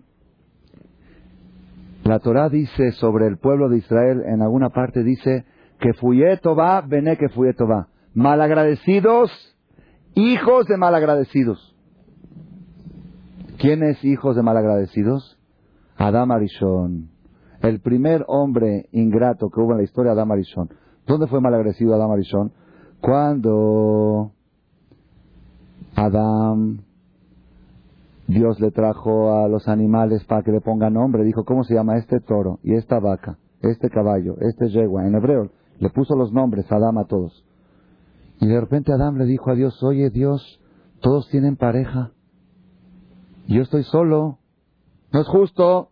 [2.04, 5.44] la Torah dice sobre el pueblo de Israel, en alguna parte dice,
[5.78, 9.30] que fuyeto va, vené que fuyeto va malagradecidos,
[10.14, 11.76] hijos de malagradecidos.
[13.58, 15.38] ¿Quiénes hijos de malagradecidos?
[15.96, 17.10] Adam Arishon,
[17.62, 20.68] el primer hombre ingrato que hubo en la historia, Adam Arishon.
[21.06, 22.52] ¿Dónde fue malagradecido Adam Arishon?
[23.00, 24.32] Cuando
[25.94, 26.78] Adam,
[28.26, 31.24] Dios le trajo a los animales para que le pongan nombre.
[31.24, 32.58] Dijo, ¿cómo se llama este toro?
[32.62, 35.06] Y esta vaca, este caballo, este yegua.
[35.06, 37.44] En hebreo le puso los nombres a Adam a todos.
[38.40, 40.60] Y de repente Adán le dijo a Dios, oye Dios,
[41.00, 42.12] todos tienen pareja.
[43.46, 44.38] Yo estoy solo.
[45.12, 45.90] No es justo.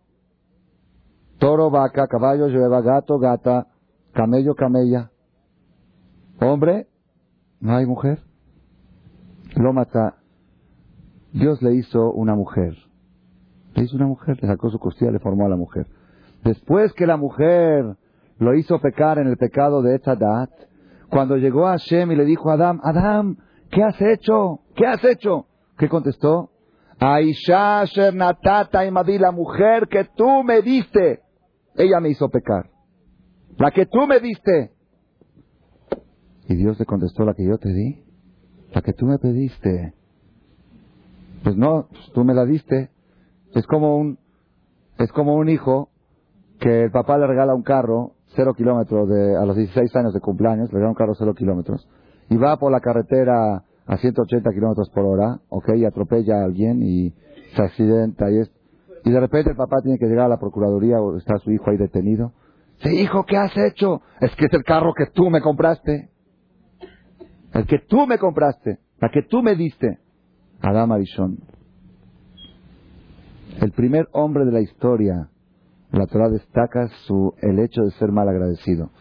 [1.39, 3.67] Toro, vaca, caballo, lleva gato, gata,
[4.13, 5.11] camello, camella.
[6.39, 6.87] Hombre,
[7.59, 8.19] no hay mujer.
[9.55, 10.15] Lo mata.
[11.33, 12.75] Dios le hizo una mujer.
[13.75, 15.85] Le hizo una mujer, le sacó su costilla, le formó a la mujer.
[16.43, 17.97] Después que la mujer
[18.39, 20.49] lo hizo pecar en el pecado de Etadat,
[21.09, 23.37] cuando llegó a Hashem y le dijo a Adam, Adam,
[23.71, 24.61] ¿qué has hecho?
[24.75, 25.45] ¿Qué has hecho?
[25.77, 26.49] ¿Qué contestó?
[26.99, 31.21] Aisha Shernatata y la mujer que tú me diste,
[31.77, 32.69] ella me hizo pecar.
[33.57, 34.71] La que tú me diste.
[36.47, 38.03] Y Dios le contestó, la que yo te di,
[38.73, 39.93] la que tú me pediste.
[41.43, 42.89] Pues no, tú me la diste.
[43.53, 44.17] Es como un,
[44.97, 45.89] es como un hijo
[46.59, 50.19] que el papá le regala un carro, cero kilómetros de, a los 16 años de
[50.19, 51.87] cumpleaños, le regala un carro cero kilómetros,
[52.29, 56.81] y va por la carretera a 180 kilómetros por hora, ok, y atropella a alguien
[56.81, 57.13] y
[57.55, 58.51] se accidenta y es,
[59.03, 61.69] y de repente el papá tiene que llegar a la procuraduría o está su hijo
[61.69, 62.33] ahí detenido.
[62.83, 64.01] Sí, hijo, ¿qué has hecho?
[64.21, 66.09] Es que es el carro que tú me compraste.
[67.53, 69.99] El que tú me compraste, la que tú me diste.
[70.61, 71.37] Adam Arishon.
[73.61, 75.29] El primer hombre de la historia,
[75.91, 78.91] la Torah destaca su, el hecho de ser mal agradecido.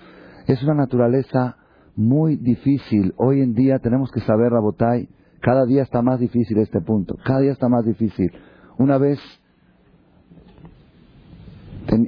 [0.47, 1.57] Es una naturaleza
[1.97, 3.13] muy difícil.
[3.17, 5.09] Hoy en día tenemos que saber, Rabotai,
[5.41, 7.17] cada día está más difícil este punto.
[7.25, 8.31] Cada día está más difícil.
[8.79, 9.19] Una vez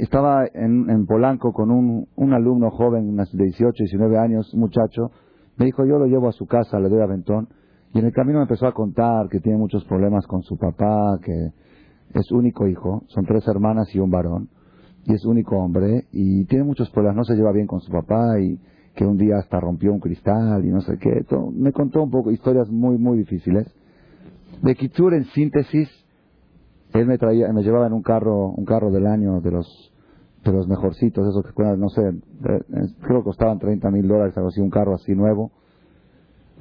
[0.01, 5.11] estaba en, Polanco con un, alumno joven, unos 18, 19 años, muchacho.
[5.57, 7.49] Me dijo, yo lo llevo a su casa, le doy aventón.
[7.93, 11.19] Y en el camino me empezó a contar que tiene muchos problemas con su papá,
[11.23, 11.53] que
[12.15, 14.49] es único hijo, son tres hermanas y un varón,
[15.05, 18.39] y es único hombre, y tiene muchos problemas, no se lleva bien con su papá,
[18.41, 18.59] y
[18.95, 21.25] que un día hasta rompió un cristal, y no sé qué.
[21.55, 23.67] me contó un poco historias muy, muy difíciles.
[24.63, 25.89] De Kitsur, en síntesis,
[26.95, 29.93] él me traía, me llevaba en un carro, un carro del año de los,
[30.45, 32.03] de los mejorcitos, esos que no sé,
[33.03, 35.53] creo que costaban 30 mil dólares, algo así, un carro así nuevo.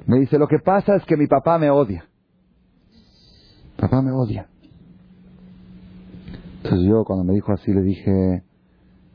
[0.06, 2.04] Me dice, lo que pasa es que mi papá me odia.
[3.76, 4.48] Papá me odia.
[6.62, 8.42] Entonces yo cuando me dijo así le dije,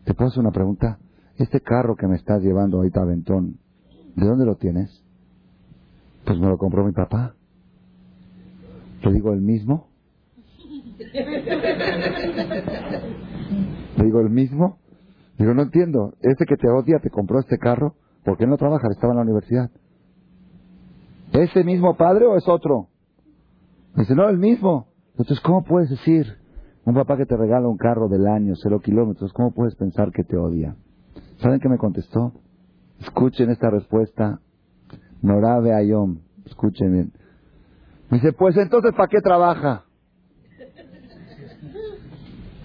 [0.05, 0.99] ¿te puedo hacer una pregunta?
[1.37, 5.03] Este carro que me estás llevando ahorita a ¿de dónde lo tienes?
[6.25, 7.35] Pues me lo compró mi papá.
[9.03, 9.92] Le digo, ¿el mismo?
[13.97, 14.77] Le digo, ¿el mismo?
[15.37, 16.13] Digo, no entiendo.
[16.21, 17.95] Este que te odia te compró este carro.
[18.23, 18.87] ¿Por qué no trabaja?
[18.91, 19.69] Estaba en la universidad.
[21.33, 22.89] ¿Ese mismo padre o es otro?
[23.95, 24.87] dice, no, el mismo.
[25.11, 26.25] Entonces, ¿cómo puedes decir
[26.85, 30.23] un papá que te regala un carro del año, cero kilómetros, ¿cómo puedes pensar que
[30.23, 30.75] te odia?
[31.37, 32.33] ¿Saben qué me contestó?
[32.99, 34.39] Escuchen esta respuesta.
[35.21, 36.19] Norabe Ayom.
[36.45, 37.13] Escuchen bien.
[38.11, 39.85] Dice, pues entonces, ¿para qué trabaja?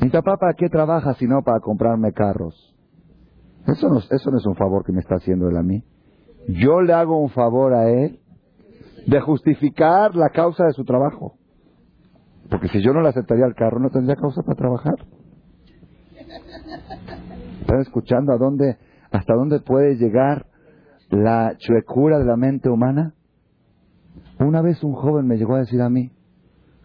[0.01, 2.75] Mi papá, ¿para qué trabaja si no para comprarme carros?
[3.67, 5.83] Eso no, eso no es un favor que me está haciendo él a mí.
[6.49, 8.21] Yo le hago un favor a él
[9.07, 11.35] de justificar la causa de su trabajo.
[12.49, 14.95] Porque si yo no le aceptaría el carro, no tendría causa para trabajar.
[17.61, 18.79] ¿Están escuchando a dónde,
[19.11, 20.47] hasta dónde puede llegar
[21.11, 23.15] la chuecura de la mente humana?
[24.39, 26.13] Una vez un joven me llegó a decir a mí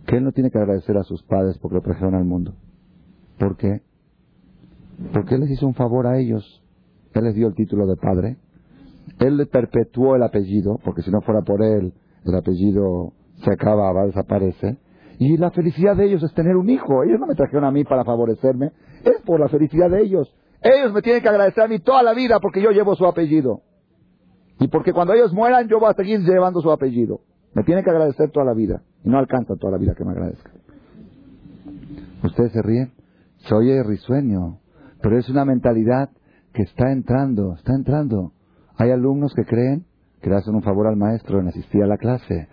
[0.08, 2.56] que él no tiene que agradecer a sus padres porque lo trajeron al mundo.
[3.38, 3.82] ¿Por qué?
[5.12, 6.64] Porque él les hizo un favor a ellos.
[7.14, 8.38] Él les dio el título de padre.
[9.20, 11.94] Él le perpetuó el apellido, porque si no fuera por él,
[12.26, 14.78] el apellido se acababa, desaparece.
[15.20, 17.04] Y la felicidad de ellos es tener un hijo.
[17.04, 18.72] Ellos no me trajeron a mí para favorecerme,
[19.04, 20.34] es por la felicidad de ellos.
[20.62, 23.62] Ellos me tienen que agradecer a mí toda la vida porque yo llevo su apellido.
[24.60, 27.22] Y porque cuando ellos mueran yo voy a seguir llevando su apellido.
[27.54, 28.82] Me tienen que agradecer toda la vida.
[29.04, 30.54] Y no alcanza toda la vida que me agradezcan.
[32.24, 32.92] ¿Ustedes se ríen?
[33.48, 34.60] Se oye risueño.
[35.02, 36.10] Pero es una mentalidad
[36.54, 38.32] que está entrando, está entrando.
[38.78, 39.86] Hay alumnos que creen
[40.22, 42.48] que le hacen un favor al maestro en asistir a la clase.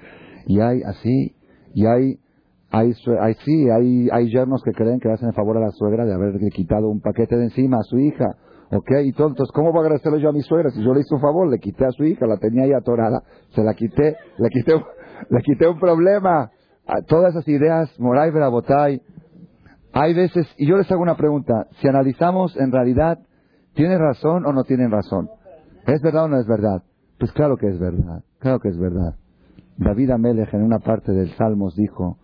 [0.46, 1.36] Y hay así,
[1.74, 2.18] y hay,
[2.70, 6.04] hay, sí, hay, hay yernos que creen que le hacen el favor a la suegra
[6.04, 8.36] de haberle quitado un paquete de encima a su hija.
[8.72, 8.90] ¿Ok?
[9.04, 10.70] Y todo, entonces, ¿cómo voy a agradecerle yo a mi suegra?
[10.70, 13.22] Si yo le hice un favor, le quité a su hija, la tenía ahí atorada,
[13.54, 14.74] se la quité, le quité,
[15.30, 16.50] le quité un problema.
[17.08, 19.02] todas esas ideas, Moray Brabotay,
[19.92, 23.18] hay veces, y yo les hago una pregunta, si analizamos en realidad,
[23.74, 25.28] ¿tienen razón o no tienen razón?
[25.86, 26.82] ¿Es verdad o no es verdad?
[27.18, 29.16] Pues claro que es verdad, claro que es verdad.
[29.76, 32.18] David Amelech en una parte del Salmos dijo,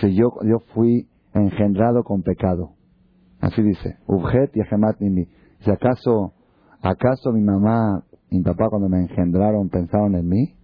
[0.00, 2.72] si yo, yo fui engendrado con pecado.
[3.40, 4.62] Así dice, Ubjet y
[5.60, 6.32] Si acaso,
[6.80, 10.55] acaso mi mamá y mi papá cuando me engendraron pensaron en mí?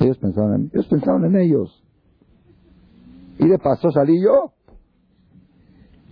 [0.00, 1.84] Ellos pensaron en, ellos pensaron en ellos.
[3.38, 4.52] Y de paso salí yo.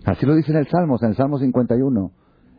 [0.05, 2.11] Así lo dice en el Salmos, en el Salmo 51.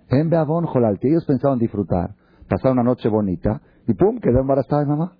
[0.09, 2.15] En Beabón Jolalti, ellos pensaban disfrutar,
[2.47, 5.13] pasar una noche bonita, y pum, quedó embarazada mi mamá.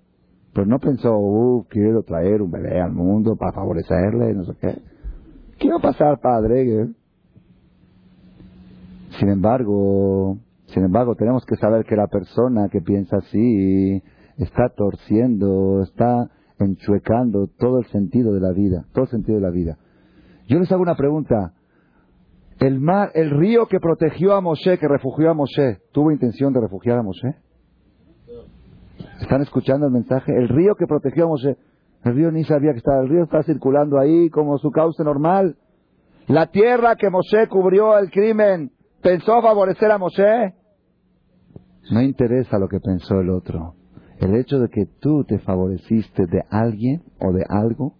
[0.54, 4.82] Pero no pensó, uh, quiero traer un bebé al mundo para favorecerle, no sé qué.
[5.58, 6.88] ¿Qué va a pasar, padre?
[9.18, 14.02] Sin embargo, sin embargo, tenemos que saber que la persona que piensa así
[14.38, 19.50] está torciendo, está enchuecando todo el sentido de la vida, todo el sentido de la
[19.50, 19.78] vida.
[20.48, 21.54] Yo les hago una pregunta.
[22.58, 26.60] El mar, el río que protegió a Moshe, que refugió a Moshe, ¿tuvo intención de
[26.60, 27.36] refugiar a Moshe?
[29.20, 30.32] ¿Están escuchando el mensaje?
[30.32, 31.56] El río que protegió a Moshe.
[32.04, 33.02] El río ni sabía que estaba.
[33.02, 35.56] El río está circulando ahí como su cauce normal.
[36.26, 38.70] La tierra que Moshe cubrió el crimen,
[39.02, 40.54] ¿pensó favorecer a Moshe?
[41.90, 43.74] No interesa lo que pensó el otro.
[44.22, 47.96] El hecho de que tú te favoreciste de alguien o de algo,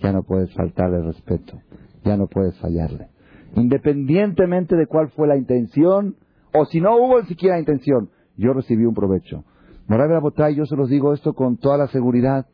[0.00, 1.60] ya no puedes faltarle respeto,
[2.04, 3.08] ya no puedes fallarle.
[3.56, 6.14] Independientemente de cuál fue la intención,
[6.54, 9.44] o si no hubo siquiera intención, yo recibí un provecho.
[9.88, 12.46] Moral Botay, yo se los digo esto con toda la seguridad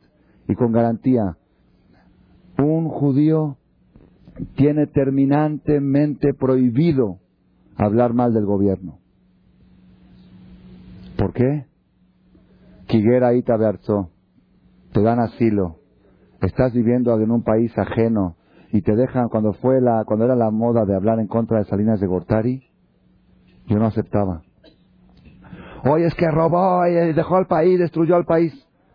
[0.48, 1.36] y con garantía.
[2.56, 3.58] Un judío
[4.56, 7.18] tiene terminantemente prohibido
[7.76, 9.00] hablar mal del gobierno.
[11.18, 11.66] ¿Por qué?
[12.86, 13.56] Kiguera Ita
[14.92, 15.76] te dan asilo,
[16.40, 18.36] estás viviendo en un país ajeno
[18.72, 21.64] y te dejan cuando fue la cuando era la moda de hablar en contra de
[21.64, 22.62] Salinas de Gortari,
[23.66, 24.42] yo no aceptaba.
[25.84, 28.52] Oye, es que robó, y dejó al país, destruyó al país.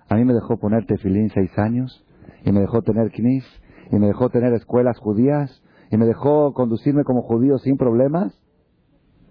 [0.10, 2.06] A mí me dejó poner tefilín seis años,
[2.46, 3.44] y me dejó tener knis,
[3.92, 8.34] y me dejó tener escuelas judías, y me dejó conducirme como judío sin problemas.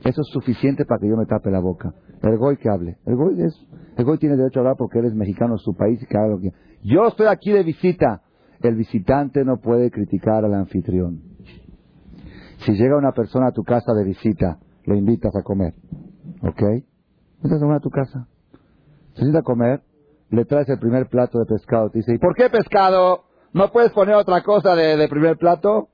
[0.04, 1.94] Eso es suficiente para que yo me tape la boca.
[2.22, 2.98] El goy que hable.
[3.06, 3.54] El goy, es,
[3.96, 6.16] el goy tiene derecho a hablar porque él es mexicano en su país y que
[6.16, 6.50] haga lo que
[6.82, 8.22] Yo estoy aquí de visita.
[8.62, 11.20] El visitante no puede criticar al anfitrión.
[12.58, 15.74] Si llega una persona a tu casa de visita, lo invitas a comer.
[16.42, 16.62] ¿Ok?
[17.42, 18.28] Invitas a a tu casa.
[19.14, 19.82] Se sienta a comer,
[20.30, 21.90] le traes el primer plato de pescado.
[21.90, 23.24] Te dice, ¿y por qué pescado?
[23.52, 25.88] ¿No puedes poner otra cosa de, de primer plato?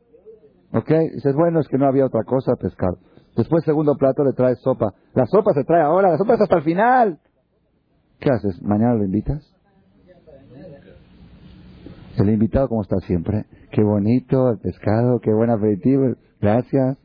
[0.73, 0.91] ¿Ok?
[1.15, 2.99] Dices, bueno, es que no había otra cosa, pescado.
[3.37, 4.93] Después, segundo plato, le traes sopa.
[5.15, 7.19] La sopa se trae ahora, la sopa es hasta el final.
[8.19, 8.63] ¿Qué haces?
[8.63, 9.43] ¿Mañana lo invitas?
[12.19, 13.47] El invitado, como está siempre?
[13.71, 16.15] Qué bonito el pescado, qué buen aperitivo.
[16.41, 16.99] Gracias.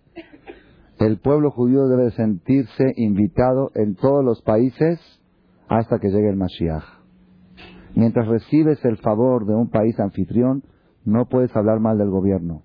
[1.00, 5.00] El pueblo judío debe sentirse invitado en todos los países
[5.70, 6.84] hasta que llegue el Mashiach.
[7.96, 10.64] Mientras recibes el favor de un país anfitrión,
[11.06, 12.64] no puedes hablar mal del gobierno.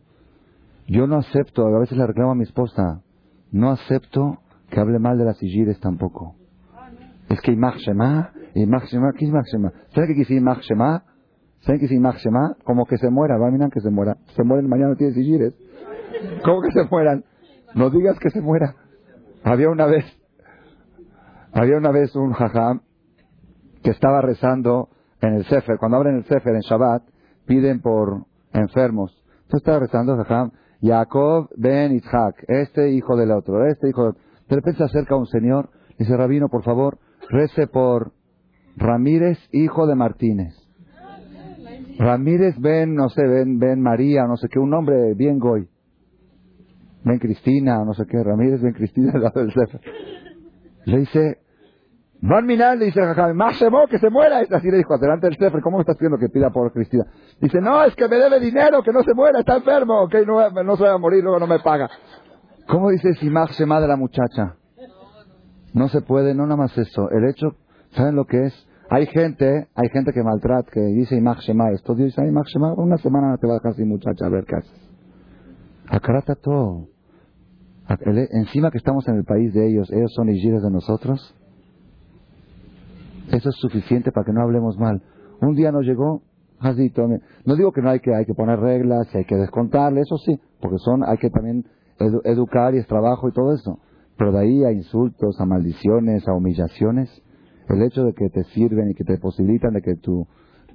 [0.88, 3.02] Yo no acepto, a veces le reclamo a mi esposa,
[3.52, 4.38] no acepto
[4.70, 6.34] que hable mal de las Sigires tampoco.
[7.28, 9.72] Es que Imach Shema, Imach Shema, ¿qué es Imach Shema?
[9.94, 11.04] ¿Saben qué quiere Imach Shema?
[11.60, 12.64] ¿Saben qué?
[12.64, 14.16] Como que se muera, va a que se muera.
[14.34, 15.54] Se mueren mañana no tiene Sigires.
[16.44, 17.24] ¿Cómo que se mueran?
[17.74, 18.74] No digas que se muera.
[19.44, 20.04] Había una vez,
[21.52, 22.80] había una vez un jajam
[23.82, 24.88] que estaba rezando
[25.20, 25.76] en el Sefer.
[25.78, 27.02] Cuando abren el Sefer en Shabbat,
[27.46, 29.16] piden por enfermos.
[29.44, 34.22] Entonces estaba rezando jajam Jacob ben Isaac, este hijo del otro, este hijo del otro.
[34.48, 36.98] De repente se acerca un señor, dice, Rabino, por favor,
[37.30, 38.12] rece por
[38.76, 40.54] Ramírez, hijo de Martínez.
[41.98, 45.68] Ramírez Ben, no sé, Ben, ben María, no sé qué, un nombre bien goy.
[47.04, 49.80] Ben Cristina, no sé qué, Ramírez Ben Cristina, del.
[50.84, 51.38] Le dice,
[52.24, 53.58] Van Minal le dice a más
[53.90, 54.38] que se muera.
[54.38, 57.04] Así le dijo, delante del Sefer, ¿cómo me estás pidiendo que pida por Cristina?
[57.40, 60.48] Dice, no, es que me debe dinero, que no se muera, está enfermo, que no,
[60.50, 61.90] no se va a morir, luego no me paga.
[62.68, 64.54] ¿Cómo dice Simach Shema de la muchacha?
[65.74, 67.10] No se puede, no nada más eso.
[67.10, 67.56] El hecho,
[67.90, 68.68] ¿saben lo que es?
[68.88, 72.98] Hay gente, hay gente que maltrata, que dice Imach Shema esto, dice Imach Shema, una
[72.98, 74.90] semana te va a dejar sin muchacha, a ver qué haces.
[75.88, 76.86] Acarata todo.
[78.30, 81.34] Encima que estamos en el país de ellos, ellos son hijos de nosotros.
[83.32, 85.02] Eso es suficiente para que no hablemos mal.
[85.40, 86.22] Un día nos llegó,
[86.60, 90.38] no digo que no hay que, hay que poner reglas, hay que descontarle, eso sí,
[90.60, 91.64] porque son, hay que también
[92.24, 93.78] educar y es trabajo y todo eso.
[94.18, 97.08] Pero de ahí a insultos, a maldiciones, a humillaciones,
[97.70, 100.26] el hecho de que te sirven y que te posibilitan de que tú,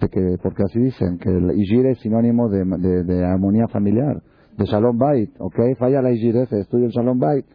[0.01, 4.23] de que, porque así dicen, que el Ijire es sinónimo de, de, armonía familiar,
[4.57, 5.59] de Shalom Bait, ¿ok?
[5.77, 7.45] Falla la Ijire, se estudia el Shalom Bait,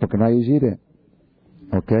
[0.00, 0.78] porque no hay Ijire,
[1.72, 1.92] ¿ok?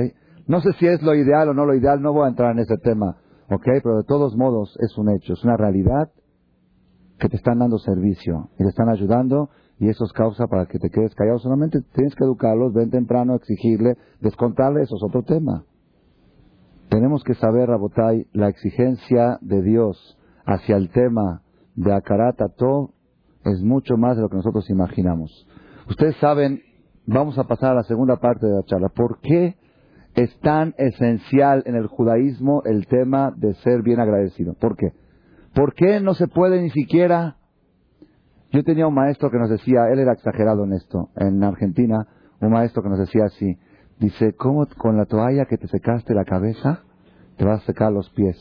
[0.50, 2.58] No sé si es lo ideal o no lo ideal, no voy a entrar en
[2.58, 3.18] ese tema,
[3.52, 3.62] ¿ok?
[3.84, 6.10] Pero de todos modos es un hecho, es una realidad
[7.20, 10.80] que te están dando servicio y te están ayudando y eso es causa para que
[10.80, 11.38] te quedes callado.
[11.38, 15.66] Solamente tienes que educarlos, ven temprano, exigirle, descontarle, eso es otro tema.
[16.88, 21.42] Tenemos que saber, Rabotai, la exigencia de Dios hacia el tema
[21.76, 22.90] de Akarata todo
[23.44, 25.46] es mucho más de lo que nosotros imaginamos.
[25.88, 26.60] Ustedes saben,
[27.06, 28.88] vamos a pasar a la segunda parte de la charla.
[28.88, 29.59] ¿Por qué
[30.14, 34.54] es tan esencial en el judaísmo el tema de ser bien agradecido.
[34.54, 34.92] ¿Por qué?
[35.54, 37.36] ¿Por qué no se puede ni siquiera...
[38.52, 42.08] Yo tenía un maestro que nos decía, él era exagerado en esto, en Argentina,
[42.40, 43.56] un maestro que nos decía así,
[44.00, 46.82] dice, ¿cómo con la toalla que te secaste la cabeza
[47.36, 48.36] te vas a secar los pies?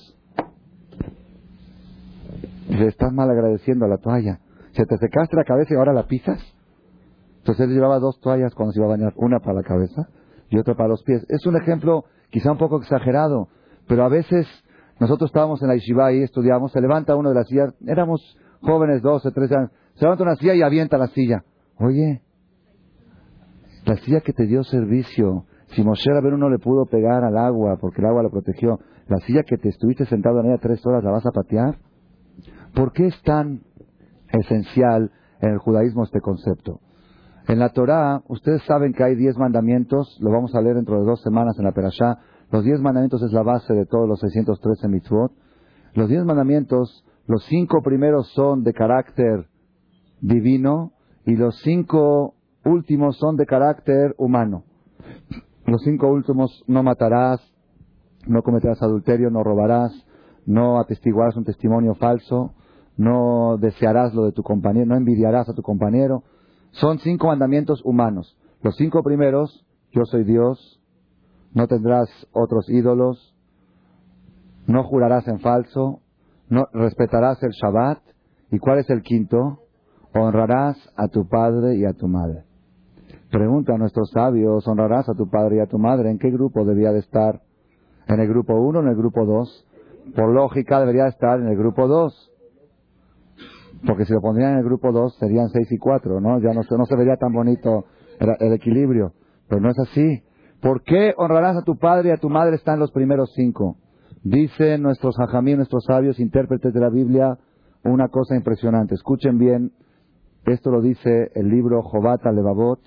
[2.70, 4.39] Dice, estás mal agradeciendo a la toalla.
[4.72, 6.41] Se te secaste la cabeza y ahora la pisas.
[7.39, 10.09] Entonces él llevaba dos toallas cuando se iba a bañar, una para la cabeza
[10.49, 11.25] y otro para los pies.
[11.29, 13.47] Es un ejemplo quizá un poco exagerado,
[13.87, 14.47] pero a veces
[14.99, 19.01] Nosotros estábamos en la yeshiva y estudiamos, se levanta uno de las sillas, éramos jóvenes,
[19.01, 21.43] 12, 13 años, se levanta una silla y avienta la silla.
[21.77, 22.21] Oye,
[23.85, 27.77] la silla que te dio servicio, si Moshe Rabenu no le pudo pegar al agua
[27.79, 31.03] porque el agua lo protegió, la silla que te estuviste sentado en ella tres horas,
[31.03, 31.77] ¿la vas a patear?
[32.75, 33.61] ¿Por qué es tan
[34.33, 36.81] esencial en el judaísmo este concepto?
[37.49, 41.05] En la Torá, ustedes saben que hay diez mandamientos, lo vamos a leer dentro de
[41.05, 42.19] dos semanas en la Perashá.
[42.51, 45.31] Los diez mandamientos es la base de todos los 613 mitzvot.
[45.95, 49.47] Los diez mandamientos, los cinco primeros son de carácter
[50.21, 50.91] divino
[51.25, 52.35] y los cinco
[52.65, 54.63] últimos son de carácter humano.
[55.65, 57.41] Los cinco últimos, no matarás,
[58.27, 59.91] no cometerás adulterio, no robarás,
[60.45, 62.53] no atestiguarás un testimonio falso,
[62.95, 66.21] no desearás lo de tu compañero, no envidiarás a tu compañero.
[66.72, 68.38] Son cinco mandamientos humanos.
[68.61, 70.80] Los cinco primeros, yo soy Dios,
[71.53, 73.36] no tendrás otros ídolos,
[74.67, 76.01] no jurarás en falso,
[76.47, 77.99] no respetarás el Shabbat.
[78.51, 79.59] ¿Y cuál es el quinto?
[80.13, 82.43] Honrarás a tu padre y a tu madre.
[83.32, 86.09] Pregunta a nuestros sabios, honrarás a tu padre y a tu madre.
[86.09, 87.41] ¿En qué grupo debía de estar?
[88.07, 89.65] ¿En el grupo uno o en el grupo dos?
[90.15, 92.32] Por lógica debería estar en el grupo dos.
[93.86, 96.39] Porque si lo pondrían en el grupo 2 serían 6 y 4, ¿no?
[96.39, 97.86] Ya no se, no se vería tan bonito
[98.19, 99.13] el, equilibrio.
[99.47, 100.23] Pero no es así.
[100.61, 103.77] ¿Por qué honrarás a tu padre y a tu madre están los primeros cinco?
[104.23, 107.38] Dicen nuestros hajamí, nuestros sabios, intérpretes de la Biblia,
[107.86, 108.95] una cosa impresionante.
[108.95, 109.71] Escuchen bien,
[110.45, 112.80] esto lo dice el libro Jobat Levavot,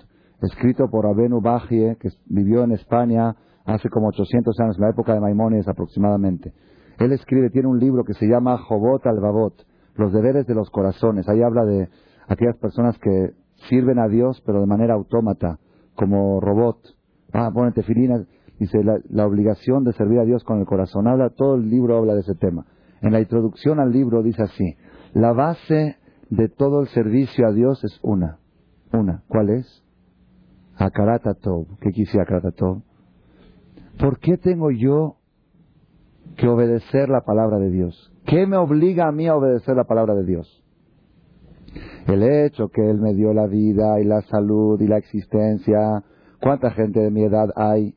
[0.43, 3.35] escrito por Abenu Bajie, que vivió en España
[3.65, 6.53] hace como 800 años, en la época de Maimónides aproximadamente.
[6.99, 9.55] Él escribe, tiene un libro que se llama Jobot Al-Babot,
[9.95, 11.27] los deberes de los corazones.
[11.29, 11.89] Ahí habla de
[12.27, 13.31] aquellas personas que
[13.69, 15.59] sirven a Dios, pero de manera autómata,
[15.95, 16.77] como robot.
[17.31, 18.25] Ah, ponen tefilinas.
[18.59, 21.07] Dice, la, la, obligación de servir a Dios con el corazón.
[21.07, 22.65] Habla, todo el libro habla de ese tema.
[23.01, 24.75] En la introducción al libro dice así,
[25.13, 25.97] la base
[26.29, 28.39] de todo el servicio a Dios es una.
[28.93, 29.23] Una.
[29.27, 29.83] ¿Cuál es?
[30.77, 31.79] Akaratatov.
[31.81, 32.81] ¿Qué quisiera Akaratatov?
[33.99, 35.17] ¿Por qué tengo yo
[36.37, 38.11] que obedecer la palabra de Dios?
[38.25, 40.63] ¿Qué me obliga a mí a obedecer la palabra de Dios?
[42.07, 46.03] El hecho que Él me dio la vida y la salud y la existencia.
[46.41, 47.95] ¿Cuánta gente de mi edad hay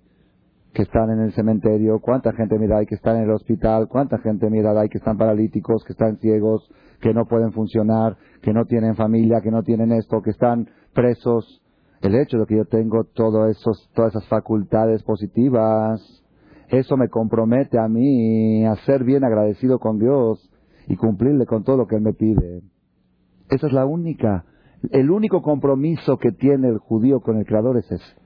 [0.73, 2.01] que están en el cementerio?
[2.01, 3.89] ¿Cuánta gente de mi edad hay que están en el hospital?
[3.89, 6.71] ¿Cuánta gente de mi edad hay que están paralíticos, que están ciegos,
[7.01, 11.63] que no pueden funcionar, que no tienen familia, que no tienen esto, que están presos?
[12.03, 13.07] El hecho de que yo tengo
[13.49, 16.26] esos, todas esas facultades positivas
[16.69, 20.51] eso me compromete a mí a ser bien agradecido con Dios
[20.89, 22.63] y cumplirle con todo lo que Él me pide.
[23.49, 24.45] Esa es la única,
[24.91, 28.17] el único compromiso que tiene el judío con el Creador es ese.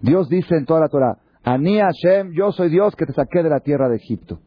[0.00, 3.50] Dios dice en toda la Torah, Ani Hashem, yo soy Dios que te saqué de
[3.50, 4.40] la tierra de Egipto.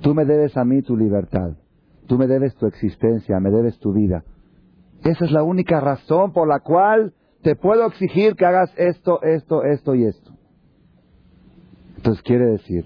[0.00, 1.56] Tú me debes a mí tu libertad,
[2.06, 4.24] tú me debes tu existencia, me debes tu vida.
[5.02, 7.12] Esa es la única razón por la cual
[7.42, 10.33] te puedo exigir que hagas esto, esto, esto y esto.
[12.04, 12.84] Entonces quiere decir,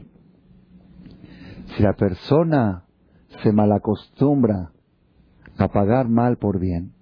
[1.75, 2.85] si la persona
[3.43, 4.71] se malacostumbra
[5.59, 6.93] a pagar mal por bien,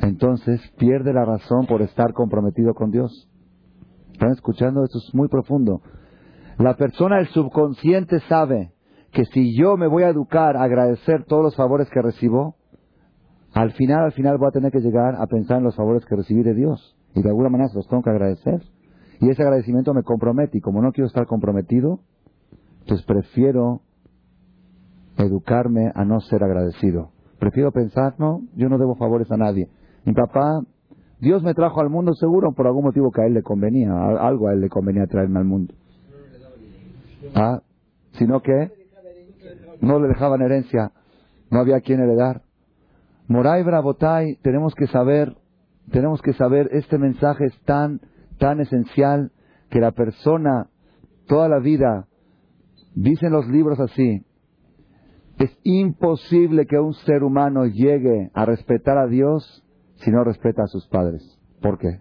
[0.00, 3.28] entonces pierde la razón por estar comprometido con Dios.
[4.12, 4.84] ¿Están escuchando?
[4.84, 5.82] Esto es muy profundo.
[6.58, 8.74] La persona, el subconsciente sabe
[9.10, 12.54] que si yo me voy a educar a agradecer todos los favores que recibo,
[13.52, 16.14] al final, al final voy a tener que llegar a pensar en los favores que
[16.14, 16.96] recibí de Dios.
[17.16, 18.62] Y de alguna manera se los tengo que agradecer.
[19.22, 20.58] Y ese agradecimiento me compromete.
[20.58, 22.00] Y como no quiero estar comprometido,
[22.88, 23.80] pues prefiero
[25.16, 27.10] educarme a no ser agradecido.
[27.38, 29.68] Prefiero pensar, no, yo no debo favores a nadie.
[30.04, 30.62] Mi papá,
[31.20, 33.92] Dios me trajo al mundo seguro por algún motivo que a él le convenía.
[33.92, 35.72] Algo a él le convenía traerme al mundo.
[37.36, 37.60] Ah,
[38.18, 38.72] sino que
[39.80, 40.90] no le dejaban herencia.
[41.48, 42.42] No había quien heredar.
[43.28, 45.36] Moray Brabotay, tenemos que saber,
[45.92, 48.00] tenemos que saber, este mensaje es tan
[48.42, 49.30] tan esencial
[49.70, 50.66] que la persona
[51.28, 52.08] toda la vida,
[52.92, 54.26] dicen los libros así,
[55.38, 59.64] es imposible que un ser humano llegue a respetar a Dios
[59.94, 61.22] si no respeta a sus padres.
[61.60, 62.00] ¿Por qué?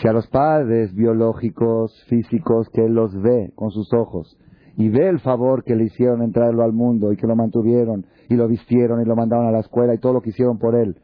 [0.00, 4.38] Si a los padres biológicos, físicos, que él los ve con sus ojos
[4.78, 8.34] y ve el favor que le hicieron entrarlo al mundo y que lo mantuvieron y
[8.34, 10.96] lo vistieron y lo mandaron a la escuela y todo lo que hicieron por él,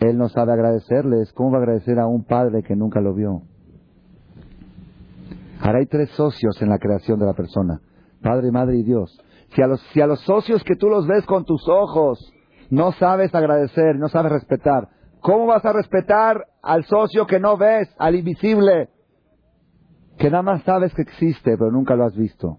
[0.00, 1.32] él no sabe agradecerles.
[1.32, 3.42] ¿Cómo va a agradecer a un padre que nunca lo vio?
[5.60, 7.80] Ahora hay tres socios en la creación de la persona.
[8.22, 9.18] Padre, madre y Dios.
[9.54, 12.32] Si a los, si a los socios que tú los ves con tus ojos
[12.70, 14.88] no sabes agradecer, no sabes respetar,
[15.20, 18.90] ¿cómo vas a respetar al socio que no ves, al invisible?
[20.18, 22.58] que nada más sabes que existe, pero nunca lo has visto.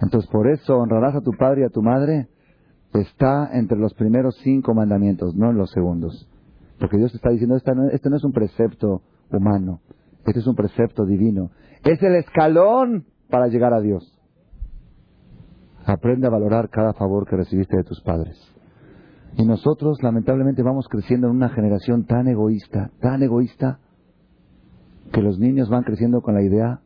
[0.00, 2.28] Entonces, por eso honrarás a tu padre y a tu madre
[2.94, 6.28] está entre los primeros cinco mandamientos, no en los segundos.
[6.78, 9.80] Porque Dios está diciendo, este no, es un precepto humano,
[10.26, 11.50] este es un precepto divino.
[11.84, 14.12] Es el escalón para llegar a Dios.
[15.84, 18.36] Aprende a valorar cada favor que recibiste de tus padres.
[19.36, 23.80] Y nosotros, lamentablemente, vamos creciendo en una generación tan egoísta, tan egoísta,
[25.12, 26.80] que los niños van creciendo con la idea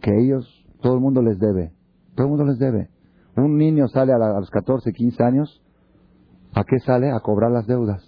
[0.00, 0.46] que ellos,
[0.80, 1.72] todo el mundo les debe.
[2.14, 2.88] Todo el mundo les debe.
[3.40, 5.62] Un niño sale a, los 14, 15 años,
[6.54, 7.10] ¿a qué sale?
[7.10, 8.02] A cobrar las deudas.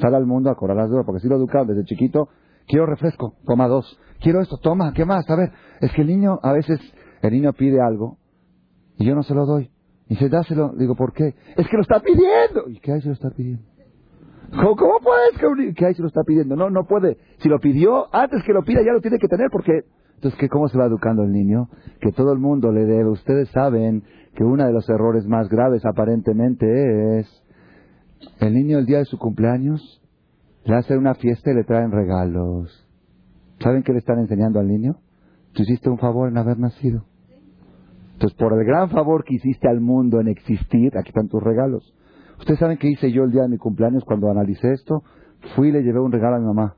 [0.00, 2.28] Sale al mundo a cobrar las deudas, porque si lo educan desde chiquito,
[2.66, 3.98] quiero refresco, toma dos.
[4.20, 5.28] Quiero esto, toma, ¿qué más?
[5.30, 6.80] A ver, es que el niño, a veces,
[7.22, 8.18] el niño pide algo
[8.98, 9.70] y yo no se lo doy.
[10.08, 10.72] Y dice, dáselo.
[10.76, 11.34] Digo, ¿por qué?
[11.56, 12.68] Es que lo está pidiendo.
[12.68, 13.62] ¿Y qué hay si lo está pidiendo?
[14.50, 16.54] ¿Cómo, puedes que ¿Qué hay si lo está pidiendo?
[16.54, 17.18] No, no puede.
[17.38, 19.82] Si lo pidió, antes que lo pida ya lo tiene que tener porque...
[20.16, 21.68] Entonces, ¿qué, ¿cómo se va educando el niño?
[22.00, 23.10] Que todo el mundo le debe.
[23.10, 24.02] Ustedes saben
[24.34, 27.42] que uno de los errores más graves aparentemente es
[28.40, 30.02] el niño el día de su cumpleaños
[30.64, 32.86] le hace una fiesta y le traen regalos.
[33.60, 34.96] ¿Saben qué le están enseñando al niño?
[35.52, 37.04] Tú hiciste un favor en haber nacido.
[38.14, 41.94] Entonces, por el gran favor que hiciste al mundo en existir, aquí están tus regalos.
[42.38, 45.02] Ustedes saben qué hice yo el día de mi cumpleaños cuando analicé esto.
[45.54, 46.76] Fui y le llevé un regalo a mi mamá.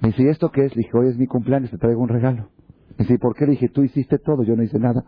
[0.00, 0.76] Me dice, ¿y esto qué es?
[0.76, 2.48] Le dije, hoy es mi cumpleaños, te traigo un regalo.
[2.90, 3.46] Me dice, ¿y por qué?
[3.46, 5.04] Le dije, tú hiciste todo, yo no hice nada.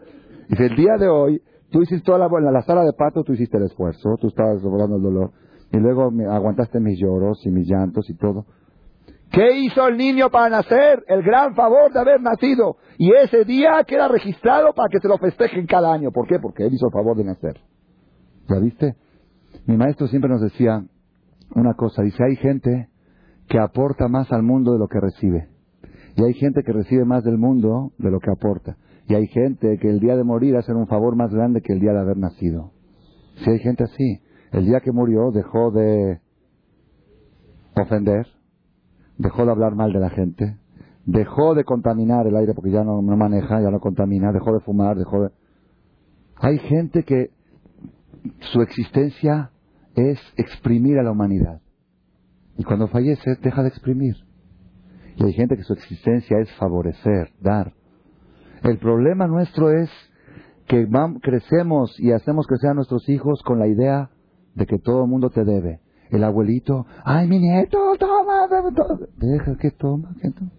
[0.48, 3.32] Dice, el día de hoy, tú hiciste toda la, en la sala de pato, tú
[3.32, 5.30] hiciste el esfuerzo, tú estabas sobrando el dolor.
[5.72, 8.46] Y luego me aguantaste mis lloros y mis llantos y todo.
[9.30, 11.04] ¿Qué hizo el niño para nacer?
[11.06, 12.78] El gran favor de haber nacido.
[12.98, 16.10] Y ese día queda registrado para que se lo festejen cada año.
[16.10, 16.40] ¿Por qué?
[16.40, 17.60] Porque él hizo el favor de nacer.
[18.48, 18.96] ¿Ya viste?
[19.66, 20.82] Mi maestro siempre nos decía
[21.54, 22.02] una cosa.
[22.02, 22.89] Dice, hay gente
[23.50, 25.48] que aporta más al mundo de lo que recibe.
[26.14, 28.76] Y hay gente que recibe más del mundo de lo que aporta.
[29.08, 31.80] Y hay gente que el día de morir hace un favor más grande que el
[31.80, 32.70] día de haber nacido.
[33.42, 34.20] Si hay gente así,
[34.52, 36.20] el día que murió dejó de
[37.74, 38.28] ofender,
[39.18, 40.56] dejó de hablar mal de la gente,
[41.04, 44.96] dejó de contaminar el aire porque ya no, maneja, ya no contamina, dejó de fumar,
[44.96, 45.30] dejó de...
[46.36, 47.30] Hay gente que
[48.52, 49.50] su existencia
[49.96, 51.60] es exprimir a la humanidad.
[52.56, 54.16] Y cuando fallece, deja de exprimir.
[55.16, 57.72] Y hay gente que su existencia es favorecer, dar.
[58.62, 59.90] El problema nuestro es
[60.66, 60.88] que
[61.20, 64.10] crecemos y hacemos crecer a nuestros hijos con la idea
[64.54, 65.80] de que todo el mundo te debe.
[66.10, 68.48] El abuelito, ay, mi nieto, toma,
[69.16, 70.50] deja que toma, que toma.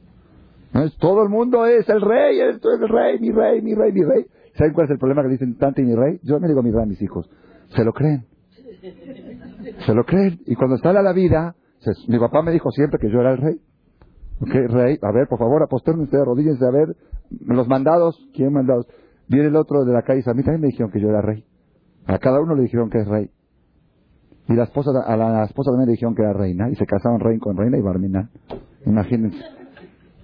[0.73, 3.91] No es, todo el mundo es el rey, es el rey, mi rey, mi rey,
[3.91, 4.25] mi rey.
[4.55, 6.19] ¿Saben cuál es el problema que dicen tanto y mi rey?
[6.23, 7.29] Yo me digo mi rey a mis hijos.
[7.75, 8.25] Se lo creen.
[9.85, 10.39] Se lo creen.
[10.45, 11.55] Y cuando sale a la vida,
[12.07, 13.55] mi papá me dijo siempre que yo era el rey.
[14.41, 14.97] ¿Ok, rey?
[15.01, 16.95] A ver, por favor, aposternen ustedes, rodillense a ver
[17.45, 18.17] los mandados.
[18.33, 18.87] ¿Quién mandados?
[19.27, 21.45] Viene el otro de la calle a mí también me dijeron que yo era rey.
[22.05, 23.29] A cada uno le dijeron que es rey.
[24.47, 26.69] Y la esposa, a la esposa también le dijeron que era reina.
[26.69, 28.29] Y se casaban rey con reina y barminan.
[28.85, 29.37] Imagínense.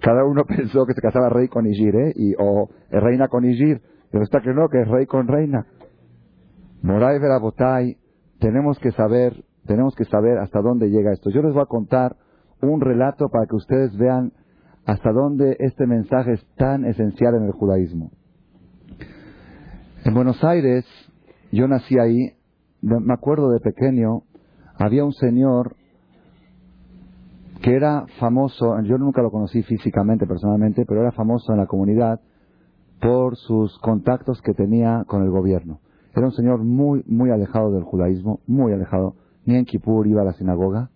[0.01, 2.13] Cada uno pensó que se casaba rey con Igir, ¿eh?
[2.15, 3.81] Y, o reina con Igir.
[4.11, 5.67] Pero está que no, que es rey con reina.
[6.81, 7.97] Moray Verabotay,
[8.39, 11.29] tenemos que saber, tenemos que saber hasta dónde llega esto.
[11.29, 12.15] Yo les voy a contar
[12.61, 14.33] un relato para que ustedes vean
[14.85, 18.11] hasta dónde este mensaje es tan esencial en el judaísmo.
[20.05, 20.85] En Buenos Aires,
[21.51, 22.33] yo nací ahí,
[22.81, 24.23] me acuerdo de pequeño,
[24.79, 25.75] había un señor
[27.61, 32.21] que era famoso, yo nunca lo conocí físicamente, personalmente, pero era famoso en la comunidad
[33.01, 35.79] por sus contactos que tenía con el gobierno.
[36.15, 39.15] Era un señor muy, muy alejado del judaísmo, muy alejado.
[39.47, 40.89] Ni en Kippur iba a la sinagoga,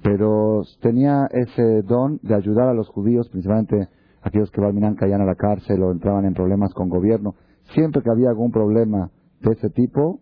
[0.00, 3.88] pero tenía ese don de ayudar a los judíos, principalmente
[4.22, 7.34] aquellos que Balminan caían a la cárcel o entraban en problemas con gobierno.
[7.74, 10.20] Siempre que había algún problema de ese tipo,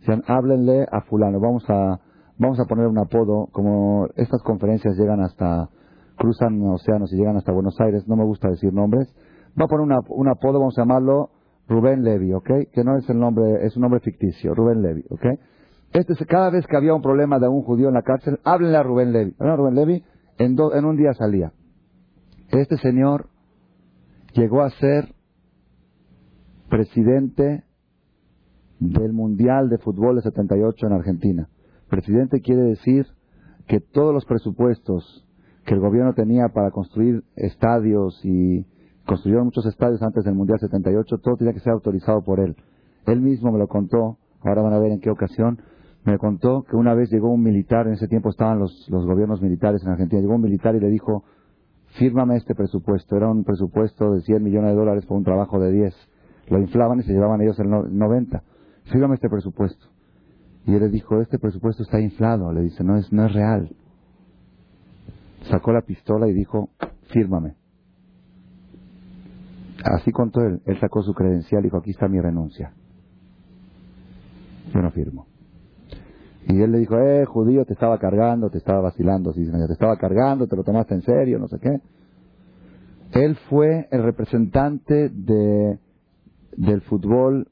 [0.00, 2.00] decían, háblenle a fulano, vamos a,
[2.38, 5.68] vamos a poner un apodo, como estas conferencias llegan hasta,
[6.16, 9.14] cruzan océanos y llegan hasta Buenos Aires, no me gusta decir nombres,
[9.60, 11.30] va a poner un apodo, vamos a llamarlo
[11.68, 12.50] Rubén Levi, ¿ok?
[12.72, 15.26] Que no es el nombre, es un nombre ficticio, Rubén Levi, ¿ok?
[15.92, 18.82] Este, cada vez que había un problema de un judío en la cárcel, háblenle a
[18.82, 19.34] Rubén Levi.
[19.38, 20.04] A Rubén Levi
[20.38, 21.52] en, en un día salía.
[22.48, 23.28] Este señor
[24.34, 25.14] llegó a ser
[26.68, 27.64] presidente
[28.78, 31.48] del Mundial de Fútbol de 78 en Argentina.
[31.88, 33.06] Presidente quiere decir
[33.68, 35.26] que todos los presupuestos
[35.64, 38.66] que el gobierno tenía para construir estadios y
[39.06, 42.56] construyeron muchos estadios antes del Mundial 78, todo tenía que ser autorizado por él.
[43.06, 45.60] Él mismo me lo contó, ahora van a ver en qué ocasión,
[46.04, 49.40] me contó que una vez llegó un militar, en ese tiempo estaban los, los gobiernos
[49.40, 51.24] militares en Argentina, llegó un militar y le dijo,
[51.98, 53.16] fírmame este presupuesto.
[53.16, 55.94] Era un presupuesto de 100 millones de dólares por un trabajo de 10.
[56.48, 58.42] Lo inflaban y se llevaban ellos el 90.
[58.84, 59.86] Fírmame este presupuesto.
[60.66, 62.52] Y él le dijo, este presupuesto está inflado.
[62.52, 63.74] Le dice, no es, no es real.
[65.50, 66.70] Sacó la pistola y dijo,
[67.12, 67.54] fírmame.
[69.84, 70.62] Así contó él.
[70.66, 72.72] Él sacó su credencial y dijo, aquí está mi renuncia.
[74.72, 75.26] Yo no firmo.
[76.48, 79.96] Y él le dijo, eh, judío, te estaba cargando, te estaba vacilando, sí, te estaba
[79.96, 81.80] cargando, te lo tomaste en serio, no sé qué.
[83.12, 85.78] Él fue el representante de,
[86.56, 87.48] del fútbol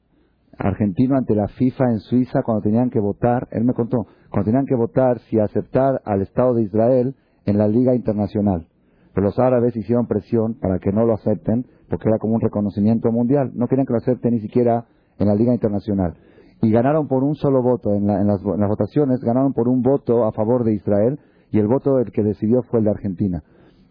[0.57, 4.65] argentino ante la FIFA en Suiza cuando tenían que votar, él me contó, cuando tenían
[4.65, 7.15] que votar si aceptar al Estado de Israel
[7.45, 8.67] en la Liga Internacional.
[9.13, 13.11] Pero los árabes hicieron presión para que no lo acepten, porque era como un reconocimiento
[13.11, 13.51] mundial.
[13.55, 14.85] No querían que lo acepten ni siquiera
[15.19, 16.15] en la Liga Internacional.
[16.61, 20.63] Y ganaron por un solo voto en, las, votaciones, ganaron por un voto a favor
[20.63, 21.19] de Israel,
[21.51, 23.43] y el voto el que decidió fue el de Argentina.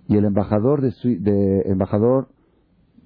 [0.07, 2.29] Y el embajador, de, de embajador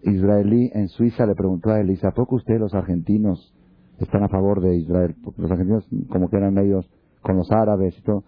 [0.02, 3.54] israelí en Suiza le preguntó a él, ¿a poco ustedes los argentinos
[3.98, 5.14] están a favor de Israel?
[5.24, 6.88] Porque los argentinos como que eran medios
[7.22, 8.24] con los árabes y todo.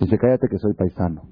[0.00, 1.22] Dice, cállate que soy paisano.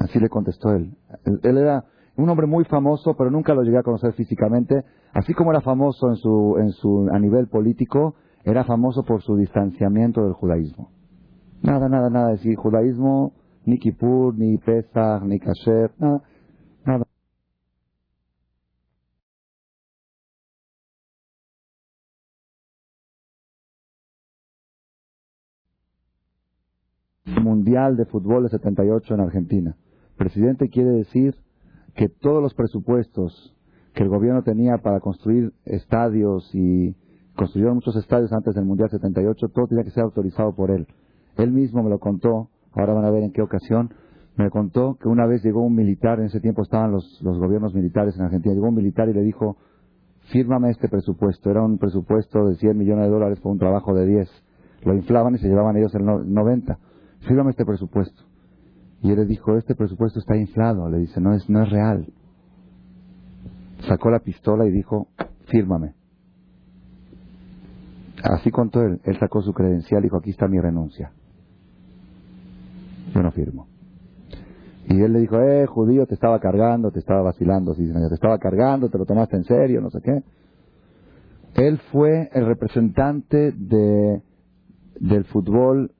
[0.00, 0.96] Así le contestó él.
[1.24, 1.58] él.
[1.58, 1.84] era
[2.16, 4.84] un hombre muy famoso, pero nunca lo llegué a conocer físicamente.
[5.12, 9.36] Así como era famoso en su, en su, a nivel político, era famoso por su
[9.36, 10.90] distanciamiento del judaísmo.
[11.62, 13.32] Nada, nada, nada decir judaísmo,
[13.64, 16.22] ni Kippur, ni Pesach, ni Kasher, nada,
[16.84, 17.04] nada.
[27.42, 29.76] Mundial de Fútbol de 78 en Argentina.
[30.16, 31.34] Presidente quiere decir
[31.94, 33.54] que todos los presupuestos
[33.94, 36.94] que el gobierno tenía para construir estadios y
[37.36, 40.86] construyeron muchos estadios antes del Mundial 78, todo tenía que ser autorizado por él.
[41.36, 43.90] Él mismo me lo contó, ahora van a ver en qué ocasión,
[44.36, 47.74] me contó que una vez llegó un militar, en ese tiempo estaban los, los gobiernos
[47.74, 49.56] militares en Argentina, llegó un militar y le dijo,
[50.32, 51.50] fírmame este presupuesto.
[51.50, 54.28] Era un presupuesto de 100 millones de dólares por un trabajo de 10.
[54.84, 56.78] Lo inflaban y se llevaban ellos el 90
[57.20, 58.22] fírmame este presupuesto.
[59.02, 60.88] Y él le dijo, este presupuesto está inflado.
[60.88, 62.12] Le dice, no es, no es real.
[63.88, 65.08] Sacó la pistola y dijo,
[65.46, 65.94] fírmame.
[68.22, 69.00] Así contó él.
[69.04, 71.12] Él sacó su credencial y dijo, aquí está mi renuncia.
[73.14, 73.66] Yo no firmo.
[74.88, 78.38] Y él le dijo, eh, judío, te estaba cargando, te estaba vacilando, sí, te estaba
[78.38, 80.22] cargando, te lo tomaste en serio, no sé qué.
[81.62, 84.22] Él fue el representante de,
[85.00, 85.92] del fútbol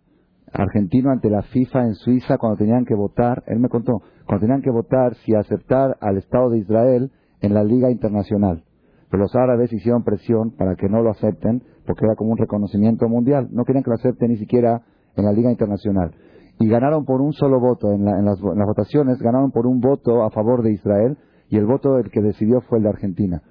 [0.52, 4.62] argentino ante la FIFA en Suiza cuando tenían que votar, él me contó, cuando tenían
[4.62, 7.10] que votar si aceptar al Estado de Israel
[7.40, 8.64] en la Liga Internacional.
[9.10, 13.08] Pero los árabes hicieron presión para que no lo acepten, porque era como un reconocimiento
[13.08, 13.48] mundial.
[13.50, 14.82] No querían que lo acepten ni siquiera
[15.16, 16.12] en la Liga Internacional.
[16.60, 20.62] Y ganaron por un solo voto en, las, votaciones, ganaron por un voto a favor
[20.62, 21.16] de Israel,
[21.48, 23.42] y el voto el que decidió fue el de Argentina.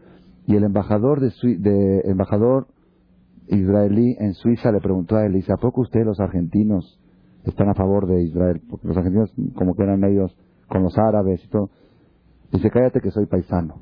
[0.45, 2.67] Y el embajador de, de embajador
[3.47, 6.99] israelí en Suiza le preguntó a él, dice, ¿a poco ustedes los argentinos
[7.45, 8.61] están a favor de Israel?
[8.69, 11.69] Porque los argentinos como que eran medios con los árabes y todo.
[12.51, 13.81] Dice, cállate que soy paisano.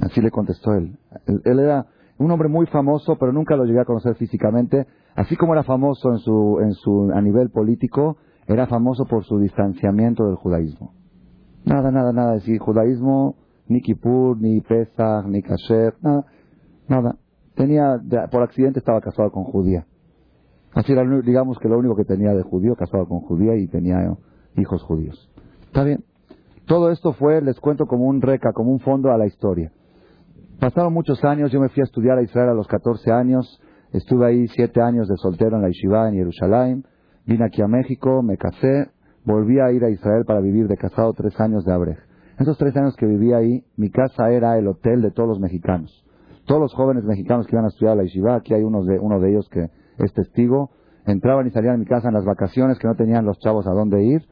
[0.00, 0.98] Así le contestó él.
[1.26, 1.58] él.
[1.58, 1.86] era
[2.18, 4.86] un hombre muy famoso, pero nunca lo llegué a conocer físicamente.
[5.14, 9.38] Así como era famoso en su, en su, a nivel político, era famoso por su
[9.38, 10.92] distanciamiento del judaísmo.
[11.64, 12.34] Nada, nada, nada.
[12.34, 13.36] Decir judaísmo,
[13.68, 16.26] ni Kippur, ni Pesach, ni Kasher, nada,
[16.88, 17.16] nada.
[17.54, 18.00] Tenía,
[18.30, 19.86] por accidente estaba casado con judía.
[20.74, 24.14] Así era, digamos que lo único que tenía de judío, casado con judía y tenía
[24.56, 25.30] hijos judíos.
[25.64, 26.04] Está bien.
[26.66, 29.72] Todo esto fue, les cuento, como un reca, como un fondo a la historia.
[30.60, 33.60] Pasaron muchos años, yo me fui a estudiar a Israel a los 14 años,
[33.92, 36.84] estuve ahí siete años de soltero en la Yeshiva en Jerusalén,
[37.26, 38.90] vine aquí a México, me casé,
[39.24, 41.98] volví a ir a Israel para vivir de casado tres años de Abrej.
[42.38, 46.06] Esos tres años que viví ahí, mi casa era el hotel de todos los mexicanos
[46.46, 48.98] todos los jóvenes mexicanos que iban a estudiar a la Yeshiva, aquí hay uno de,
[48.98, 50.70] uno de ellos que es testigo,
[51.04, 53.72] entraban y salían de mi casa en las vacaciones que no tenían los chavos a
[53.72, 54.22] dónde ir,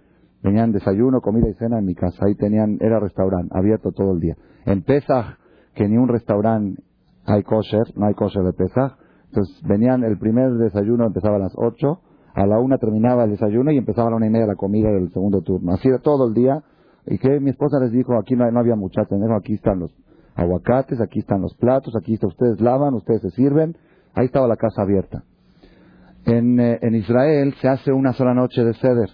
[0.44, 4.20] tenían desayuno, comida y cena en mi casa, ahí tenían, era restaurante, abierto todo el
[4.20, 4.36] día.
[4.66, 5.38] En Pesach,
[5.74, 6.82] que ni un restaurante
[7.24, 8.92] hay kosher, no hay kosher de Pesach,
[9.28, 11.98] entonces venían, el primer desayuno empezaba a las 8,
[12.34, 14.90] a la una terminaba el desayuno y empezaba a la una y media la comida
[14.90, 15.72] del segundo turno.
[15.72, 16.62] Así era todo el día.
[17.06, 19.94] Y que mi esposa les dijo, aquí no, no había muchachos, aquí están los
[20.34, 23.76] aguacates, aquí están los platos, aquí está, ustedes lavan, ustedes se sirven.
[24.12, 25.24] Ahí estaba la casa abierta.
[26.26, 29.08] En, eh, en Israel se hace una sola noche de ceder.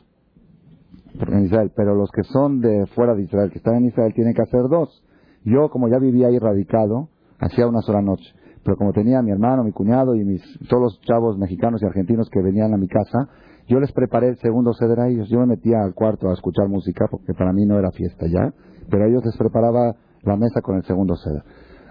[1.14, 4.42] En pero los que son de fuera de Israel, que están en Israel, tienen que
[4.42, 5.04] hacer dos.
[5.44, 7.08] Yo, como ya vivía ahí radicado,
[7.38, 8.34] hacía una sola noche.
[8.62, 12.28] pero como tenía mi hermano, mi cuñado y mis, todos los chavos mexicanos y argentinos
[12.30, 13.28] que venían a mi casa,
[13.66, 15.28] yo les preparé el segundo ceder a ellos.
[15.30, 18.52] Yo me metía al cuarto a escuchar música porque para mí no era fiesta ya,
[18.90, 21.42] pero a ellos les preparaba la mesa con el segundo ceder.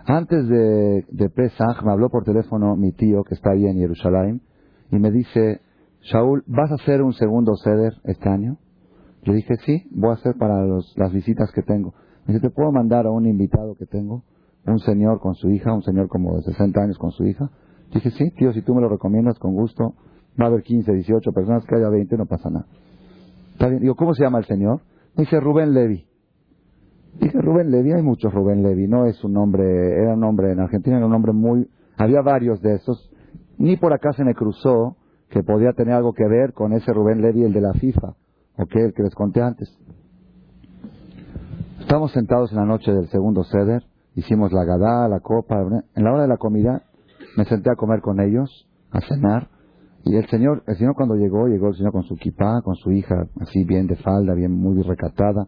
[0.06, 4.42] Antes de, de Pesach me habló por teléfono mi tío que está ahí en Jerusalén
[4.92, 5.62] y me dice,
[6.02, 8.58] Shaul, ¿vas a hacer un segundo ceder este año?
[9.24, 11.94] Le dije, sí, voy a hacer para las visitas que tengo.
[12.26, 14.24] Me ¿te puedo mandar a un invitado que tengo?
[14.66, 17.50] Un señor con su hija, un señor como de 60 años con su hija.
[17.94, 19.96] Dije, sí, tío, si tú me lo recomiendas, con gusto.
[20.40, 22.68] Va a haber 15, 18 personas, que haya 20, no pasa nada.
[23.54, 23.82] Está bien.
[23.82, 24.82] Digo, ¿cómo se llama el señor?
[25.18, 26.06] Me dice, Rubén Levi.
[27.20, 28.88] Dije, Rubén Levi, hay muchos Rubén Levi.
[28.88, 31.68] No es un nombre, era un nombre, en Argentina era un nombre muy...
[31.98, 33.12] Había varios de esos.
[33.58, 34.96] Ni por acá se me cruzó
[35.30, 38.14] que podía tener algo que ver con ese Rubén Levi, el de la FIFA.
[38.60, 38.76] ¿Ok?
[38.76, 39.70] El que les conté antes.
[41.80, 43.84] Estamos sentados en la noche del segundo ceder,
[44.16, 45.56] hicimos la gadá, la copa.
[45.96, 46.84] En la hora de la comida
[47.38, 49.48] me senté a comer con ellos, a cenar.
[50.04, 52.92] Y el señor, el señor cuando llegó, llegó el señor con su kipá, con su
[52.92, 55.48] hija, así bien de falda, bien muy recatada.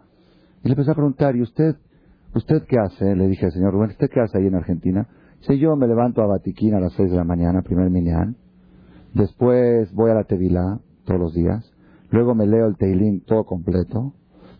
[0.63, 1.75] Y le empecé a preguntar, ¿y usted,
[2.33, 3.15] usted qué hace?
[3.15, 5.07] Le dije al señor Rubén, ¿usted qué hace ahí en Argentina?
[5.41, 8.37] Si yo me levanto a Batiquín a las seis de la mañana, primer minyan.
[9.13, 11.70] Después voy a la Tevilá todos los días.
[12.11, 14.13] Luego me leo el Teilín todo completo.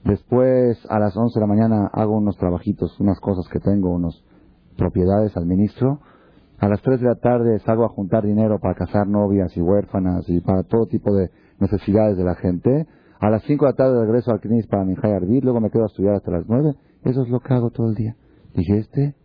[0.06, 4.16] Después, a las 11 de la mañana, hago unos trabajitos, unas cosas que tengo, unas
[4.78, 6.00] propiedades, administro.
[6.58, 10.28] A las 3 de la tarde salgo a juntar dinero para casar novias y huérfanas
[10.30, 11.30] y para todo tipo de
[11.60, 12.88] necesidades de la gente.
[13.20, 15.84] A las 5 de la tarde regreso al CNIS para mi Arbit, luego me quedo
[15.84, 16.74] a estudiar hasta las 9.
[17.04, 18.16] Eso es lo que hago todo el día.
[18.56, 19.16] Dije, este,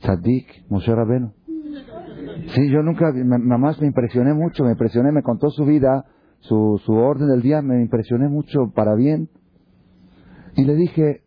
[0.00, 1.32] Sadik, Moshe Rabeno.
[2.54, 6.04] Sí, yo nunca, mamás me impresioné mucho, me impresioné, me contó su vida,
[6.40, 9.28] su, orden del día, me impresioné mucho para bien.
[10.56, 11.22] Y le dije,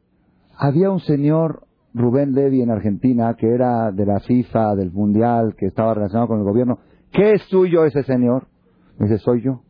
[0.57, 5.68] había un señor Rubén Levy en Argentina que era de la FIFA, del Mundial, que
[5.68, 6.80] estaba relacionado con el gobierno.
[7.12, 8.47] ¿Qué es suyo ese señor?
[8.97, 9.62] Me dice, soy yo.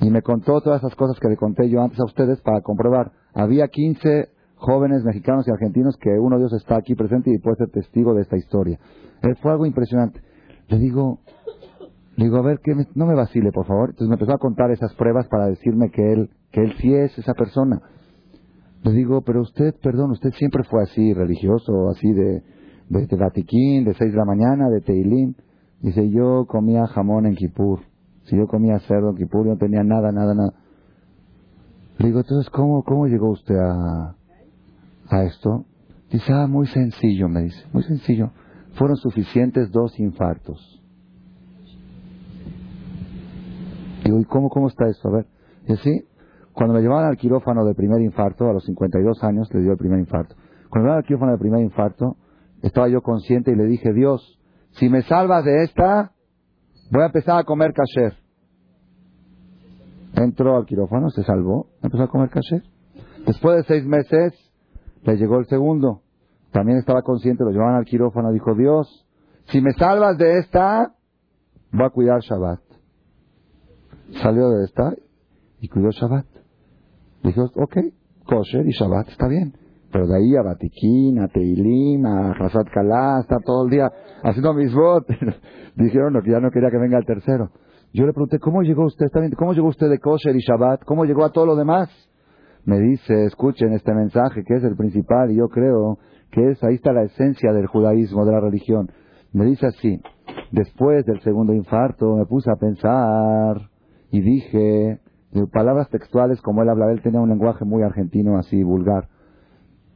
[0.00, 3.12] Y me contó todas esas cosas que le conté yo antes a ustedes para comprobar.
[3.34, 7.56] Había 15 jóvenes mexicanos y argentinos que uno de ellos está aquí presente y puede
[7.56, 8.78] ser testigo de esta historia.
[9.22, 10.20] Eh, fue algo impresionante.
[10.68, 11.20] Le digo,
[12.20, 13.88] le digo, a ver, que no me vacile, por favor.
[13.88, 17.16] Entonces me empezó a contar esas pruebas para decirme que él, que él sí es
[17.18, 17.80] esa persona.
[18.82, 22.42] Le digo, pero usted, perdón, usted siempre fue así, religioso, así de,
[22.90, 25.34] de, de Vatiquín, de seis de la mañana, de Teilín.
[25.80, 27.80] Dice, yo comía jamón en Kipur.
[28.24, 30.52] Si yo comía cerdo en Kipur, yo no tenía nada, nada, nada.
[31.96, 34.14] Le digo, entonces, ¿cómo, cómo llegó usted a,
[35.08, 35.64] a esto?
[36.12, 38.30] Dice, ah, muy sencillo, me dice, muy sencillo.
[38.74, 40.79] Fueron suficientes dos infartos.
[44.10, 45.08] Digo, ¿y cómo, cómo está esto?
[45.08, 45.26] A ver.
[45.68, 46.04] Y así,
[46.52, 49.78] cuando me llevaban al quirófano del primer infarto, a los 52 años le dio el
[49.78, 50.34] primer infarto.
[50.68, 52.16] Cuando me llevaban al quirófano del primer infarto,
[52.62, 54.40] estaba yo consciente y le dije, Dios,
[54.72, 56.10] si me salvas de esta,
[56.90, 58.16] voy a empezar a comer kasher.
[60.16, 62.64] Entró al quirófano, se salvó, empezó a comer kasher.
[63.26, 64.34] Después de seis meses,
[65.04, 66.02] le llegó el segundo.
[66.50, 69.06] También estaba consciente, lo llevaban al quirófano, dijo, Dios,
[69.44, 70.94] si me salvas de esta,
[71.70, 72.69] voy a cuidar Shabbat
[74.22, 74.94] salió de esta
[75.60, 76.26] y cuidó Shabbat.
[77.22, 77.76] Dijo, ok,
[78.24, 79.54] kosher y Shabbat está bien.
[79.92, 83.90] Pero de ahí a Batiquín, a Teilim, a Hazat Kalá, está todo el día
[84.22, 85.16] haciendo mis votos.
[85.76, 87.50] Dijeron que ya no quería que venga el tercero.
[87.92, 89.06] Yo le pregunté, ¿cómo llegó usted?
[89.36, 90.84] ¿Cómo llegó usted de kosher y Shabbat?
[90.84, 91.88] ¿Cómo llegó a todo lo demás?
[92.64, 95.98] Me dice, escuchen este mensaje que es el principal y yo creo
[96.30, 98.90] que es, ahí está la esencia del judaísmo, de la religión.
[99.32, 100.00] Me dice así,
[100.52, 103.69] después del segundo infarto me puse a pensar,
[104.10, 105.00] y dije,
[105.52, 109.08] palabras textuales como él hablaba, él tenía un lenguaje muy argentino, así vulgar.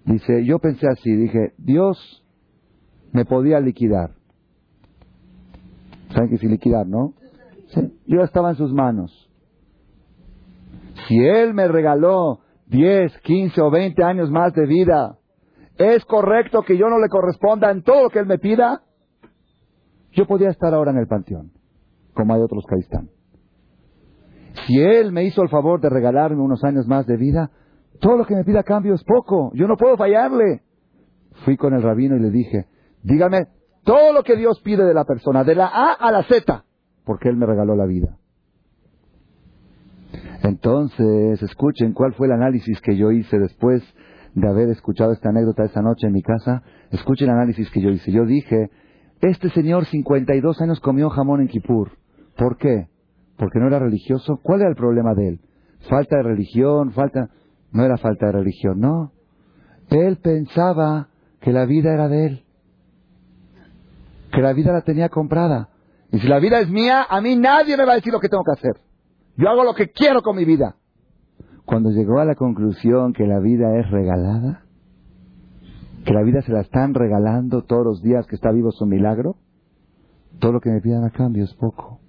[0.05, 2.25] Dice, yo pensé así, dije, Dios
[3.13, 4.11] me podía liquidar.
[6.13, 7.15] ¿Saben qué es liquidar, no?
[8.07, 9.31] Yo estaba en sus manos.
[11.09, 15.19] Si Él me regaló 10, 15 o 20 años más de vida,
[15.77, 18.83] ¿es correcto que yo no le corresponda en todo lo que Él me pida?
[20.13, 21.51] Yo podía estar ahora en el panteón,
[22.15, 23.14] como hay otros que ahí están.
[24.67, 27.51] Si Él me hizo el favor de regalarme unos años más de vida,
[28.01, 29.51] todo lo que me pida cambio es poco.
[29.55, 30.63] Yo no puedo fallarle.
[31.45, 32.67] Fui con el rabino y le dije,
[33.03, 33.49] dígame
[33.85, 36.65] todo lo que Dios pide de la persona, de la A a la Z,
[37.05, 38.17] porque Él me regaló la vida.
[40.43, 43.83] Entonces, escuchen cuál fue el análisis que yo hice después
[44.35, 46.63] de haber escuchado esta anécdota esa noche en mi casa.
[46.91, 48.13] Escuchen el análisis que yo hice.
[48.13, 48.71] Yo dije,
[49.21, 51.93] este señor 52 años comió jamón en Kipur.
[52.37, 52.89] ¿Por qué?
[53.37, 54.39] Porque no era religioso.
[54.43, 55.41] ¿Cuál era el problema de él?
[55.89, 57.31] Falta de religión, falta...
[57.73, 59.13] No era falta de religión, no.
[59.91, 61.09] Él pensaba
[61.41, 62.45] que la vida era de él.
[64.33, 65.69] que la vida la tenía comprada.
[66.11, 68.29] Y si la vida es mía, a mí nadie me va a decir lo que
[68.29, 68.81] tengo que hacer.
[69.37, 70.77] Yo hago lo que quiero con mi vida.
[71.65, 74.65] Cuando llegó a la conclusión que la vida es regalada,
[76.05, 79.37] que la vida se la están regalando todos los días que está vivo su milagro,
[80.39, 82.01] todo lo que me pidan a cambio es poco.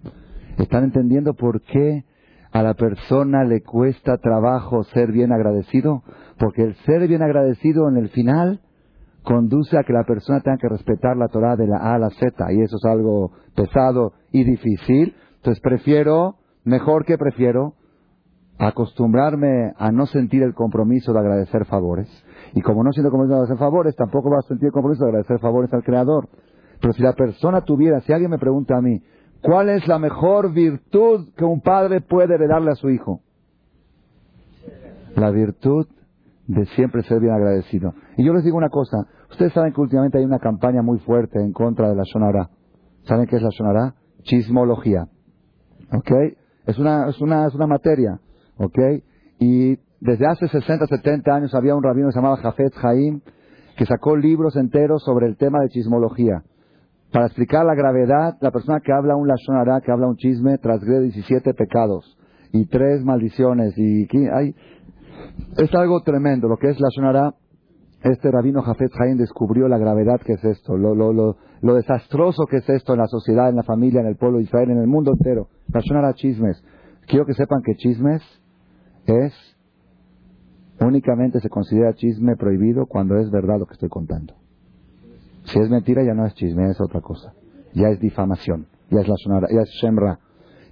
[0.57, 2.05] ¿Están entendiendo por qué
[2.51, 6.03] a la persona le cuesta trabajo ser bien agradecido?
[6.39, 8.61] Porque el ser bien agradecido en el final
[9.23, 12.09] conduce a que la persona tenga que respetar la Torah de la A a la
[12.09, 15.15] Z, y eso es algo pesado y difícil.
[15.37, 17.73] Entonces prefiero, mejor que prefiero,
[18.57, 22.07] acostumbrarme a no sentir el compromiso de agradecer favores.
[22.53, 25.03] Y como no siento el compromiso de agradecer favores, tampoco va a sentir el compromiso
[25.03, 26.29] de agradecer favores al Creador.
[26.79, 29.01] Pero si la persona tuviera, si alguien me pregunta a mí,
[29.45, 33.21] ¿cuál es la mejor virtud que un padre puede heredarle a su hijo?
[35.15, 35.87] La virtud
[36.47, 37.93] de siempre ser bien agradecido.
[38.17, 41.39] Y yo les digo una cosa, ustedes saben que últimamente hay una campaña muy fuerte
[41.39, 42.49] en contra de la Shonara.
[43.03, 43.95] ¿Saben qué es la Shonara?
[44.23, 45.07] Chismología.
[45.93, 46.11] ¿Ok?
[46.65, 48.19] Es una, es una, es una materia.
[48.57, 48.79] ¿Ok?
[49.39, 53.21] Y desde hace 60, 70 años había un rabino llamado Jafet Haim
[53.77, 56.43] que sacó libros enteros sobre el tema de chismología.
[57.11, 61.03] Para explicar la gravedad, la persona que habla un lashonara, que habla un chisme, transgrede
[61.03, 62.17] 17 pecados
[62.51, 63.77] y tres maldiciones.
[63.77, 64.55] y hay,
[65.57, 66.47] Es algo tremendo.
[66.47, 67.33] Lo que es lashonara,
[68.03, 72.45] este rabino Jafet Haim descubrió la gravedad que es esto, lo, lo, lo, lo, desastroso
[72.45, 74.79] que es esto en la sociedad, en la familia, en el pueblo de Israel, en
[74.79, 75.47] el mundo entero.
[75.73, 76.63] Lashonara chismes.
[77.07, 78.21] Quiero que sepan que chismes
[79.05, 79.33] es
[80.81, 84.33] únicamente se considera chisme prohibido cuando es verdad lo que estoy contando.
[85.45, 87.33] Si es mentira ya no es chisme, es otra cosa.
[87.73, 90.19] Ya es difamación, ya es la sonara, ya es shemra.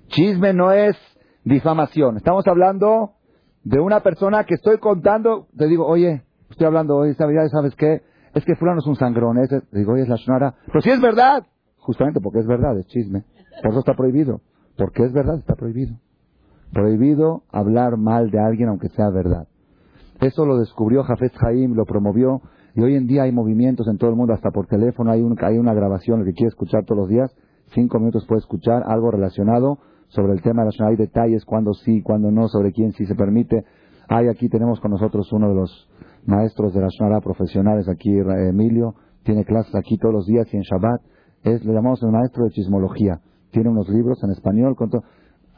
[0.07, 0.97] Chisme no es
[1.43, 2.17] difamación.
[2.17, 3.13] Estamos hablando
[3.63, 8.01] de una persona que estoy contando, te digo, oye, estoy hablando hoy, ¿sabes qué?
[8.33, 10.55] Es que fulano es un sangrón, te digo, oye, es la sonara.
[10.65, 11.45] Pero si es verdad,
[11.77, 13.23] justamente porque es verdad, es chisme.
[13.61, 14.41] Por eso está prohibido.
[14.77, 15.95] Porque es verdad, está prohibido.
[16.71, 19.47] Prohibido hablar mal de alguien aunque sea verdad.
[20.19, 22.41] Eso lo descubrió Jafet Haim, lo promovió
[22.75, 25.57] y hoy en día hay movimientos en todo el mundo, hasta por teléfono hay, hay
[25.57, 27.35] una grabación, el que quiere escuchar todos los días,
[27.73, 32.01] cinco minutos puede escuchar algo relacionado sobre el tema de la Hay detalles, cuándo sí,
[32.01, 33.63] cuándo no, sobre quién sí se permite.
[34.07, 35.89] Hay aquí, tenemos con nosotros uno de los
[36.25, 40.63] maestros de la Shonara profesionales aquí, Emilio, tiene clases aquí todos los días y en
[40.63, 41.01] Shabbat.
[41.43, 43.21] Es, le llamamos el maestro de chismología.
[43.51, 44.75] Tiene unos libros en español.
[44.75, 44.89] Con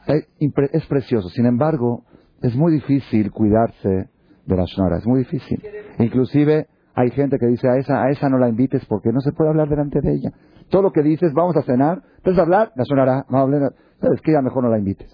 [0.06, 0.26] es,
[0.72, 1.28] es precioso.
[1.28, 2.04] Sin embargo,
[2.42, 4.08] es muy difícil cuidarse
[4.46, 4.98] de la Shonara.
[4.98, 5.62] Es muy difícil.
[5.98, 9.30] Inclusive, hay gente que dice, a esa, a esa no la invites porque no se
[9.32, 10.32] puede hablar delante de ella.
[10.70, 14.32] Todo lo que dices, vamos a cenar, entonces hablar, la sonará, no hablar, ¿sabes qué?
[14.32, 15.12] Ya mejor no la invites.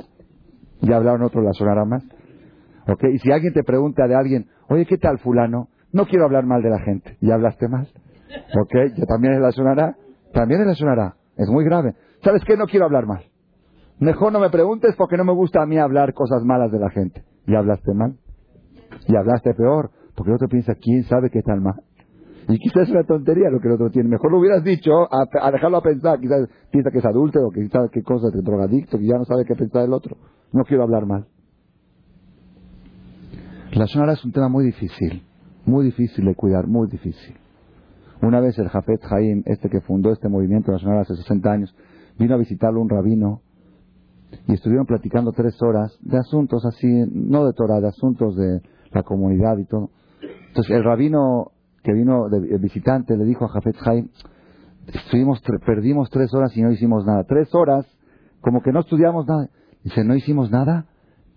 [0.80, 2.04] Ya hablaron otros, la sonará más.
[2.88, 3.02] ¿Ok?
[3.12, 5.68] Y si alguien te pregunta de alguien, oye, ¿qué tal fulano?
[5.92, 7.16] No quiero hablar mal de la gente.
[7.20, 7.88] ¿Ya hablaste mal?
[8.60, 8.74] ¿Ok?
[8.96, 9.96] Ya también la sonará.
[10.32, 11.16] También la sonará.
[11.36, 11.94] Es muy grave.
[12.24, 12.56] ¿Sabes qué?
[12.56, 13.24] No quiero hablar mal.
[13.98, 16.90] Mejor no me preguntes porque no me gusta a mí hablar cosas malas de la
[16.90, 17.24] gente.
[17.46, 18.16] ¿Ya hablaste mal?
[19.08, 19.90] ¿Ya hablaste peor?
[20.14, 21.82] Porque el otro piensa, ¿quién sabe qué tal mal?
[22.48, 24.08] Y quizás es una tontería lo que el otro tiene.
[24.08, 26.18] Mejor lo hubieras dicho a, dejarlo a pensar.
[26.20, 29.54] Quizás piensa que es adúltero, quizás qué cosa, que drogadicto, que ya no sabe qué
[29.54, 30.16] pensar el otro.
[30.52, 31.26] No quiero hablar mal.
[33.72, 35.22] La sonora es un tema muy difícil,
[35.64, 37.36] muy difícil de cuidar, muy difícil.
[38.20, 41.74] Una vez el Jafet Haim, este que fundó este movimiento sonora hace 60 años,
[42.18, 43.40] vino a visitarlo un rabino
[44.46, 48.60] y estuvieron platicando tres horas de asuntos así, no de Torah, de asuntos de
[48.92, 49.90] la comunidad y todo.
[50.52, 54.08] Entonces el rabino que vino de visitante le dijo a Jafet Haim,
[54.86, 57.24] estuvimos, perdimos tres horas y no hicimos nada.
[57.24, 57.86] Tres horas,
[58.42, 59.48] como que no estudiamos nada.
[59.82, 60.84] Dice, ¿no hicimos nada?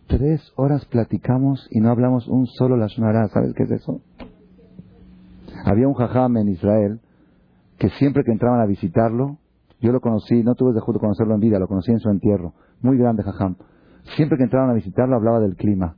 [0.07, 3.29] Tres horas platicamos y no hablamos un solo Lashonara.
[3.29, 4.01] ¿Sabes qué es eso?
[5.63, 6.99] Había un jajam en Israel
[7.77, 9.37] que siempre que entraban a visitarlo,
[9.79, 12.51] yo lo conocí, no tuve de justo conocerlo en vida, lo conocí en su entierro.
[12.81, 13.55] Muy grande jajam.
[14.17, 15.95] Siempre que entraban a visitarlo hablaba del clima.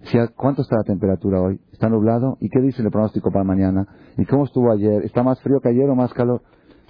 [0.00, 1.60] Decía, ¿cuánto está la temperatura hoy?
[1.72, 2.38] ¿Está nublado?
[2.40, 3.86] ¿Y qué dice el pronóstico para mañana?
[4.16, 5.04] ¿Y cómo estuvo ayer?
[5.04, 6.42] ¿Está más frío que ayer o más calor?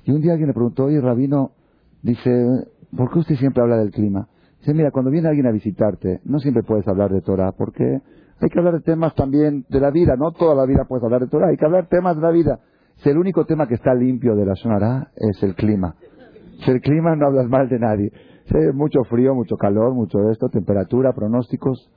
[0.04, 1.52] Y un día alguien le preguntó, oye, Rabino,
[2.02, 2.30] dice,
[2.96, 4.28] ¿por qué usted siempre habla del clima?
[4.60, 8.48] Dice, mira, cuando viene alguien a visitarte, no siempre puedes hablar de Torah, porque hay
[8.48, 11.28] que hablar de temas también de la vida, no toda la vida puedes hablar de
[11.28, 12.60] Torah, hay que hablar temas de la vida.
[12.96, 15.96] Si el único tema que está limpio de la Sonará es el clima.
[16.64, 18.12] Si el clima no hablas mal de nadie.
[18.46, 21.90] Si mucho frío, mucho calor, mucho de esto, temperatura, pronósticos,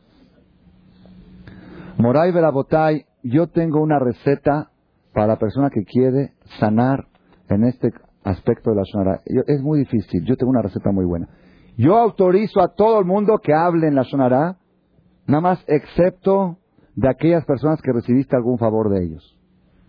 [1.97, 4.71] Moray Verabotay, yo tengo una receta
[5.13, 7.07] para la persona que quiere sanar
[7.49, 7.91] en este
[8.23, 9.21] aspecto de la sonara.
[9.25, 11.29] Es muy difícil, yo tengo una receta muy buena.
[11.77, 14.57] Yo autorizo a todo el mundo que hable en la sonara,
[15.27, 16.57] nada más excepto
[16.95, 19.39] de aquellas personas que recibiste algún favor de ellos.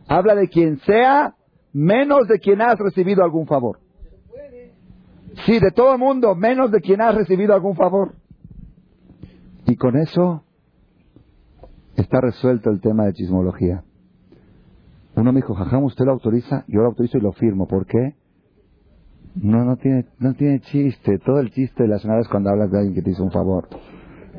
[0.06, 1.34] Habla de quien sea,
[1.72, 3.80] menos de quien has recibido algún favor.
[5.46, 8.14] Sí, de todo el mundo, menos de quien ha recibido algún favor.
[9.66, 10.43] Y con eso
[11.96, 13.84] está resuelto el tema de chismología.
[15.16, 16.64] Uno me dijo, Jajam, ¿usted lo autoriza?
[16.66, 17.66] Yo lo autorizo y lo firmo.
[17.66, 18.16] ¿Por qué?
[19.36, 21.18] No, no tiene, no tiene chiste.
[21.18, 23.68] Todo el chiste de las es cuando hablas de alguien que te hizo un favor.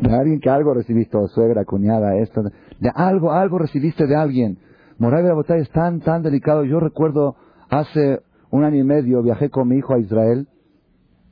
[0.01, 2.43] De alguien que algo recibiste, suegra, cuñada, esto.
[2.43, 4.57] De algo, algo recibiste de alguien.
[4.97, 6.63] Moray de la es tan, tan delicado.
[6.65, 7.35] Yo recuerdo
[7.69, 8.19] hace
[8.51, 10.47] un año y medio viajé con mi hijo a Israel.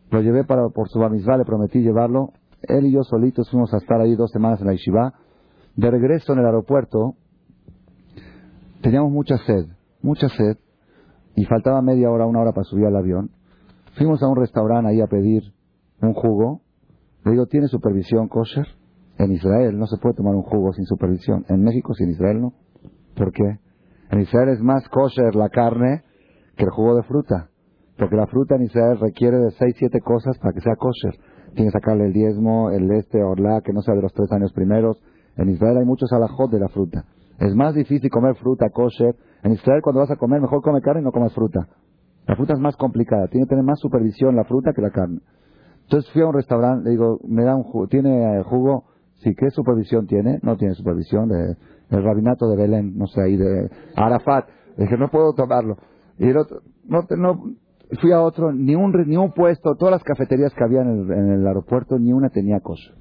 [0.10, 2.32] Lo llevé para, por su bamisbá, le prometí llevarlo.
[2.62, 5.14] Él y yo solitos fuimos a estar ahí dos semanas en la Yeshiva.
[5.76, 7.16] De regreso en el aeropuerto,
[8.82, 9.66] teníamos mucha sed,
[10.02, 10.58] mucha sed,
[11.36, 13.32] y faltaba media hora, una hora para subir al avión.
[13.98, 15.42] Fuimos a un restaurante ahí a pedir
[16.02, 16.62] un jugo.
[17.26, 18.68] Le digo, ¿tiene supervisión kosher?
[19.18, 21.46] En Israel no se puede tomar un jugo sin supervisión.
[21.48, 22.54] En México, sin Israel no.
[23.16, 23.60] ¿Por qué?
[24.12, 26.04] En Israel es más kosher la carne
[26.56, 27.50] que el jugo de fruta.
[27.98, 31.16] Porque la fruta en Israel requiere de seis, siete cosas para que sea kosher.
[31.54, 34.52] Tiene que sacarle el diezmo, el este, orla, que no sea de los tres años
[34.54, 35.02] primeros.
[35.38, 37.06] En Israel hay muchos alajot de la fruta.
[37.40, 39.16] Es más difícil comer fruta kosher.
[39.44, 41.68] En Israel cuando vas a comer, mejor come carne y no comas fruta.
[42.28, 43.28] La fruta es más complicada.
[43.28, 45.20] Tiene que tener más supervisión la fruta que la carne.
[45.84, 48.86] Entonces fui a un restaurante, le digo, me da jugo, ¿tiene eh, jugo?
[49.16, 50.40] Sí, ¿qué supervisión tiene?
[50.42, 51.28] No tiene supervisión.
[51.30, 51.58] De,
[51.90, 54.48] el rabinato de Belén, no sé, ahí de Arafat.
[54.78, 55.78] Le dije, no puedo tomarlo.
[56.18, 57.44] Y el otro, no, no,
[58.02, 61.12] fui a otro, ni un, ni un puesto, todas las cafeterías que había en el,
[61.12, 62.92] en el aeropuerto, ni una tenía cosa.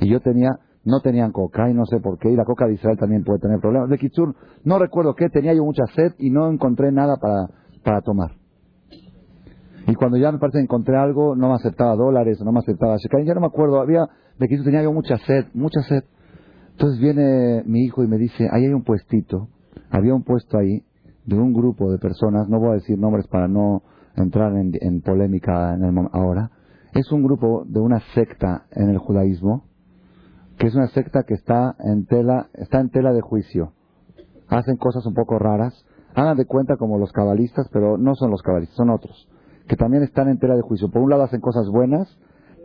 [0.00, 0.50] Y yo tenía,
[0.88, 3.38] no tenían coca y no sé por qué, y la coca de Israel también puede
[3.38, 3.88] tener problemas.
[3.88, 4.34] De Kitsur,
[4.64, 7.48] no recuerdo qué, tenía yo mucha sed y no encontré nada para,
[7.84, 8.32] para tomar.
[9.86, 13.34] Y cuando ya me parece encontré algo, no me aceptaba dólares, no me aceptaba ya
[13.34, 14.06] no me acuerdo, había,
[14.38, 16.04] de Kitsur tenía yo mucha sed, mucha sed.
[16.72, 19.48] Entonces viene mi hijo y me dice, ahí hay un puestito,
[19.90, 20.84] había un puesto ahí
[21.26, 23.82] de un grupo de personas, no voy a decir nombres para no
[24.16, 26.50] entrar en, polémica en el, ahora,
[26.94, 29.67] es un grupo de una secta en el judaísmo,
[30.58, 33.72] que es una secta que está en tela, está en tela de juicio.
[34.48, 38.42] Hacen cosas un poco raras, hagan de cuenta como los cabalistas, pero no son los
[38.42, 39.28] cabalistas, son otros,
[39.68, 40.90] que también están en tela de juicio.
[40.90, 42.18] Por un lado hacen cosas buenas,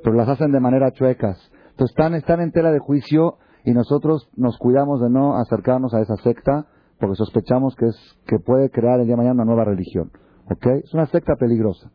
[0.03, 1.37] pero las hacen de manera chuecas.
[1.71, 6.01] Entonces están, están en tela de juicio y nosotros nos cuidamos de no acercarnos a
[6.01, 6.67] esa secta
[6.99, 7.95] porque sospechamos que, es,
[8.27, 10.11] que puede crear el día de mañana una nueva religión.
[10.49, 10.65] ¿Ok?
[10.83, 11.91] Es una secta peligrosa.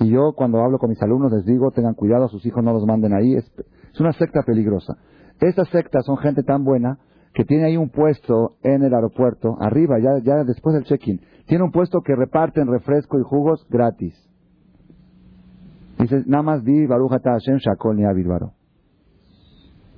[0.00, 2.72] Y yo cuando hablo con mis alumnos les digo, tengan cuidado, a sus hijos no
[2.72, 3.36] los manden ahí.
[3.98, 4.94] Es, una secta peligrosa.
[5.40, 6.98] Estas sectas son gente tan buena
[7.34, 11.20] que tiene ahí un puesto en el aeropuerto, arriba, ya, después del check-in.
[11.46, 14.14] Tiene un puesto que reparten refresco y jugos gratis.
[15.98, 18.04] Dice, nada más di Baruch Hashem Shakol Ni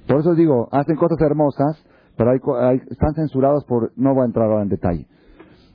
[0.06, 1.84] por eso digo, hacen cosas hermosas,
[2.16, 3.92] pero hay, están censurados por...
[3.96, 5.06] No voy a entrar ahora en detalle.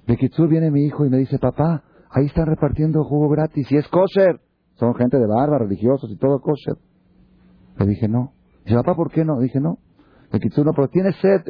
[0.07, 3.77] De Kitsur viene mi hijo y me dice, papá, ahí están repartiendo jugo gratis y
[3.77, 4.41] es kosher.
[4.73, 6.75] Son gente de barba, religiosos y todo kosher.
[7.77, 8.31] Le dije, no.
[8.63, 9.39] Dice, papá, ¿por qué no?
[9.39, 9.77] Dije, no.
[10.31, 11.41] De Kitsur no, pero tiene sed.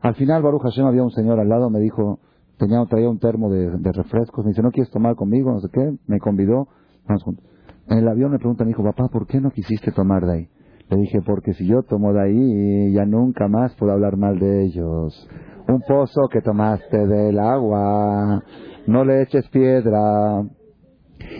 [0.00, 2.20] Al final, Baruch Hashem, había un señor al lado, me dijo,
[2.58, 4.44] tenía, traía un termo de, refrescos.
[4.44, 5.52] Me dice, ¿no quieres tomar conmigo?
[5.52, 5.96] No sé qué.
[6.06, 6.68] Me convidó.
[7.06, 7.44] Vamos juntos.
[7.88, 10.48] En el avión me pregunta mi hijo, papá, ¿por qué no quisiste tomar de ahí?
[10.88, 14.64] Le dije, porque si yo tomo de ahí, ya nunca más puedo hablar mal de
[14.64, 15.28] ellos.
[15.68, 18.42] Un pozo que tomaste del agua,
[18.86, 20.42] no le eches piedra.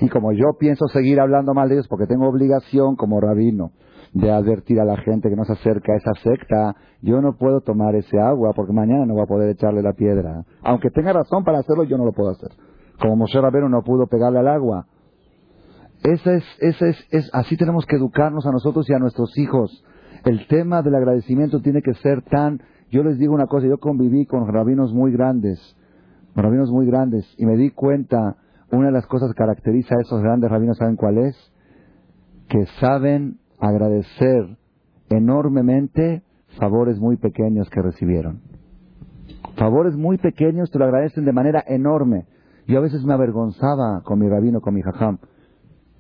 [0.01, 3.73] Y como yo pienso seguir hablando mal de ellos porque tengo obligación como rabino
[4.17, 7.61] de advertir a la gente que no se acerca a esa secta, yo no puedo
[7.61, 10.43] tomar ese agua porque mañana no voy a poder echarle la piedra.
[10.63, 12.49] Aunque tenga razón para hacerlo, yo no lo puedo hacer.
[12.99, 14.87] Como Moshe Rabero no pudo pegarle al agua,
[16.03, 19.85] esa es, esa es, es, así tenemos que educarnos a nosotros y a nuestros hijos.
[20.25, 22.63] El tema del agradecimiento tiene que ser tan...
[22.91, 25.61] Yo les digo una cosa, yo conviví con rabinos muy grandes,
[26.35, 28.37] rabinos muy grandes, y me di cuenta,
[28.71, 31.37] una de las cosas que caracteriza a esos grandes rabinos, ¿saben cuál es?
[32.49, 34.57] Que saben agradecer
[35.09, 36.23] enormemente
[36.59, 38.41] favores muy pequeños que recibieron.
[39.57, 42.27] Favores muy pequeños te lo agradecen de manera enorme.
[42.67, 45.19] Yo a veces me avergonzaba con mi rabino, con mi jajam.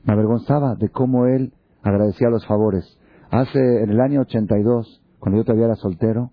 [0.05, 1.53] Me avergonzaba de cómo él
[1.83, 2.99] agradecía los favores.
[3.31, 6.31] Hace, en el año 82, cuando yo todavía era soltero,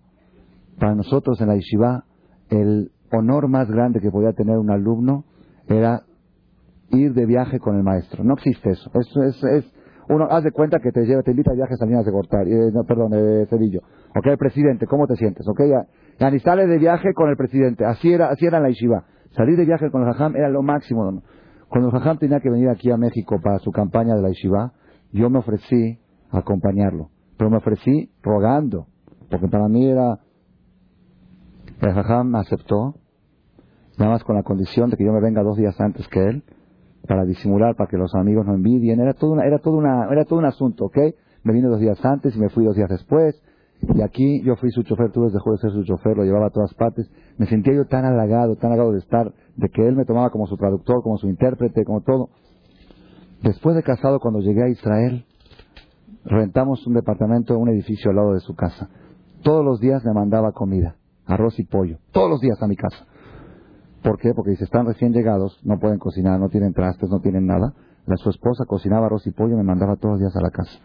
[0.80, 2.06] para nosotros en la yeshiva,
[2.50, 5.26] el honor más grande que podía tener un alumno
[5.68, 6.04] era
[6.90, 8.24] ir de viaje con el maestro.
[8.24, 8.92] No existe eso.
[8.94, 9.74] Eso es, es
[10.10, 12.48] uno, haz de cuenta que te lleva, te invita a viajes a Salinas de Cortar,
[12.48, 13.82] eh, no, perdón, de Cedillo.
[14.16, 15.48] Ok, presidente, ¿cómo te sientes?
[15.48, 15.62] Ok,
[16.20, 17.86] ya, ni sale de viaje con el presidente.
[17.86, 19.06] Así era, así era la yeshiva.
[19.32, 21.22] Salir de viaje con el hajam era lo máximo.
[21.74, 24.74] Cuando el Jajam tenía que venir aquí a México para su campaña de la Yeshiva,
[25.12, 25.98] yo me ofrecí
[26.30, 27.10] a acompañarlo.
[27.36, 28.86] Pero me ofrecí rogando,
[29.32, 30.20] porque para mí era...
[31.82, 32.94] El Jajam me aceptó,
[33.98, 36.44] nada más con la condición de que yo me venga dos días antes que él,
[37.08, 39.00] para disimular, para que los amigos no envidien.
[39.00, 40.98] Era todo, una, era todo, una, era todo un asunto, ¿ok?
[41.44, 43.42] Me vine dos días antes y me fui dos días después.
[43.82, 46.52] Y aquí yo fui su chofer, tuve dejó de ser su chofer, lo llevaba a
[46.52, 47.10] todas partes.
[47.38, 50.48] Me sentía yo tan halagado, tan halagado de estar, de que él me tomaba como
[50.48, 52.30] su traductor, como su intérprete, como todo.
[53.42, 55.26] Después de casado, cuando llegué a Israel,
[56.24, 58.90] rentamos un departamento, un edificio al lado de su casa.
[59.42, 60.96] Todos los días me mandaba comida,
[61.26, 63.06] arroz y pollo, todos los días a mi casa.
[64.04, 64.34] ¿Por qué?
[64.36, 67.74] Porque si están recién llegados, no pueden cocinar, no tienen trastes, no tienen nada.
[68.06, 70.78] La, su esposa cocinaba arroz y pollo me mandaba todos los días a la casa.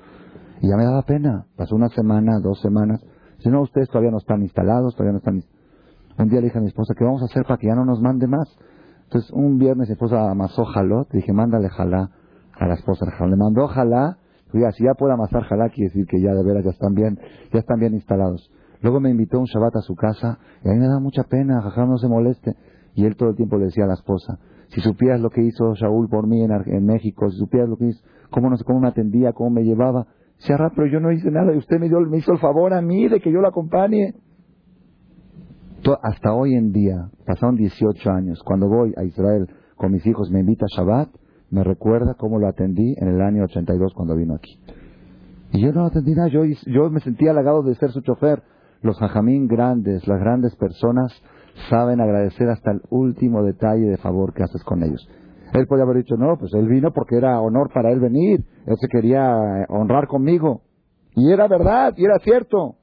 [0.60, 1.46] Y ya me daba pena.
[1.56, 3.00] Pasó una semana, dos semanas.
[3.40, 5.42] Si no, ustedes todavía no están instalados, todavía no están...
[6.18, 7.84] Un día le dije a mi esposa, ¿qué vamos a hacer para que ya no
[7.84, 8.48] nos mande más?
[9.04, 11.10] Entonces, un viernes mi esposa amasó jalot.
[11.10, 12.10] Dije, mándale jalá
[12.52, 13.06] a la esposa.
[13.26, 14.18] Le mandó jalá.
[14.54, 17.18] Oiga, si ya puede amasar jalá, quiere decir que ya de veras ya están bien,
[17.52, 18.50] ya están bien instalados.
[18.80, 21.84] Luego me invitó un Shabbat a su casa y a me da mucha pena, jajá,
[21.84, 22.54] no se moleste.
[22.98, 24.40] Y él todo el tiempo le decía a la esposa,
[24.70, 28.04] si supieras lo que hizo Shaul por mí en, México, si supieras lo que hizo,
[28.28, 30.08] cómo, no cómo me atendía, cómo me llevaba.
[30.38, 33.06] Se pero yo no hice nada y usted me, dio, hizo el favor a mí
[33.06, 34.14] de que yo lo acompañe.
[36.02, 40.40] Hasta hoy en día, pasaron 18 años, cuando voy a Israel con mis hijos, me
[40.40, 41.08] invita a Shabbat,
[41.50, 44.58] me recuerda cómo lo atendí en el año 82 cuando vino aquí.
[45.52, 48.42] Y yo no atendí nada, yo, yo me sentía halagado de ser su chofer.
[48.82, 51.12] Los hajamín grandes, las grandes personas,
[51.68, 55.08] saben agradecer hasta el último detalle de favor que haces con ellos.
[55.54, 58.76] Él podía haber dicho, no, pues él vino porque era honor para él venir, él
[58.78, 60.62] se quería honrar conmigo.
[61.14, 62.76] Y era verdad, y era cierto.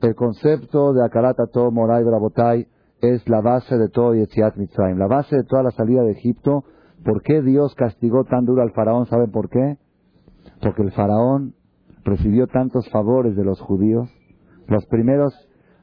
[0.00, 2.66] El concepto de Akarata To Moray Brabotay
[3.00, 6.64] es la base de todo Yetziat Mitzrayim, la base de toda la salida de Egipto.
[7.04, 9.06] ¿Por qué Dios castigó tan duro al faraón?
[9.06, 9.76] ¿Saben por qué?
[10.62, 11.54] Porque el faraón
[12.04, 14.10] recibió tantos favores de los judíos.
[14.66, 15.34] Los primeros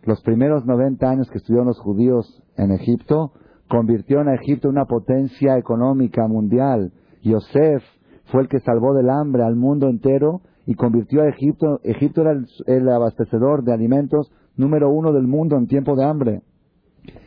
[0.03, 3.33] los primeros 90 años que estuvieron los judíos en Egipto,
[3.69, 6.91] convirtieron a Egipto en una potencia económica mundial.
[7.21, 7.83] Yosef
[8.25, 11.79] fue el que salvó del hambre al mundo entero y convirtió a Egipto.
[11.83, 16.41] Egipto era el, abastecedor de alimentos número uno del mundo en tiempo de hambre.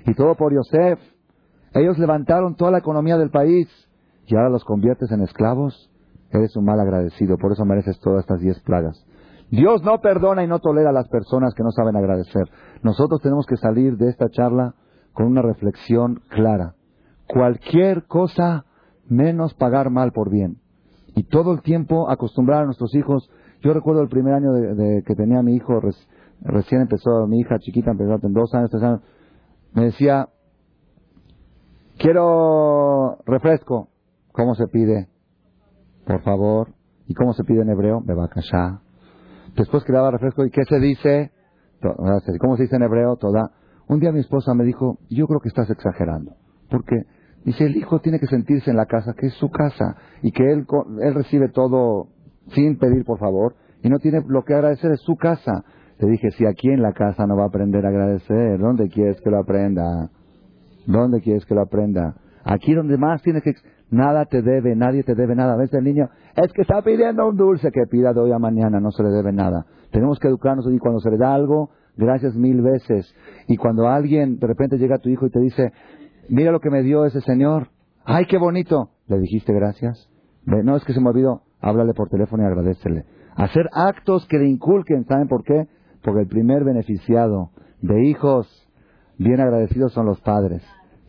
[0.07, 0.99] Y todo por Yosef.
[1.75, 3.69] Ellos levantaron toda la economía del país
[4.27, 5.91] y ahora los conviertes en esclavos.
[6.31, 9.05] Eres un mal agradecido, por eso mereces todas estas diez plagas.
[9.51, 12.45] Dios no perdona y no tolera a las personas que no saben agradecer.
[12.83, 14.75] Nosotros tenemos que salir de esta charla
[15.13, 16.75] con una reflexión clara.
[17.27, 18.67] Cualquier cosa
[19.09, 20.59] menos pagar mal por bien.
[21.15, 23.31] Y todo el tiempo acostumbrar a nuestros hijos.
[23.63, 25.81] Yo recuerdo el primer año de, que tenía mi hijo,
[26.43, 29.01] recién empezó, mi hija chiquita empezó en dos años, tres años,
[29.73, 30.29] me decía,
[31.99, 33.89] quiero refresco.
[34.33, 35.09] ¿Cómo se pide?
[36.07, 36.75] Por favor.
[37.07, 38.01] ¿Y cómo se pide en hebreo?
[38.05, 38.84] Bebakashá.
[39.57, 41.31] Después que daba refresco, ¿y qué se dice?
[42.41, 43.17] ¿Cómo se dice en hebreo?
[43.17, 43.51] Toda.
[43.89, 46.33] Un día mi esposa me dijo, yo creo que estás exagerando.
[46.71, 46.97] Porque
[47.45, 50.51] dice, el hijo tiene que sentirse en la casa, que es su casa, y que
[50.51, 50.67] él,
[51.03, 52.09] él recibe todo
[52.49, 55.65] sin pedir por favor, y no tiene lo que agradecer, es su casa.
[55.99, 59.21] Le dije, si aquí en la casa no va a aprender a agradecer, ¿dónde quieres
[59.21, 60.11] que lo aprenda?
[60.87, 62.17] ¿Dónde quieres que lo aprenda?
[62.45, 63.53] Aquí donde más tiene que...
[63.91, 65.55] Nada te debe, nadie te debe nada.
[65.55, 68.39] A veces el niño, es que está pidiendo un dulce que pida de hoy a
[68.39, 69.67] mañana, no se le debe nada.
[69.93, 73.15] Tenemos que educarnos y cuando se le da algo, gracias mil veces.
[73.47, 75.73] Y cuando alguien, de repente llega a tu hijo y te dice,
[76.29, 77.69] mira lo que me dio ese señor,
[78.05, 80.11] ay, qué bonito, le dijiste gracias.
[80.45, 83.05] No es que se me olvidó, háblale por teléfono y agradecele.
[83.37, 85.67] Hacer actos que le inculquen, ¿saben por qué?
[86.03, 87.51] Porque el primer beneficiado
[87.81, 88.47] de hijos
[89.19, 90.63] bien agradecidos son los padres.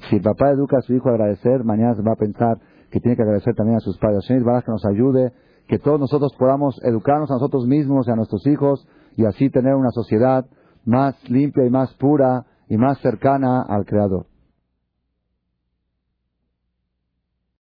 [0.10, 2.60] Si el papá educa a su hijo a agradecer, mañana va a pensar
[2.96, 4.24] que tiene que agradecer también a sus padres.
[4.24, 5.34] Señor, que nos ayude,
[5.68, 9.76] que todos nosotros podamos educarnos a nosotros mismos y a nuestros hijos y así tener
[9.76, 10.46] una sociedad
[10.86, 14.28] más limpia y más pura y más cercana al Creador.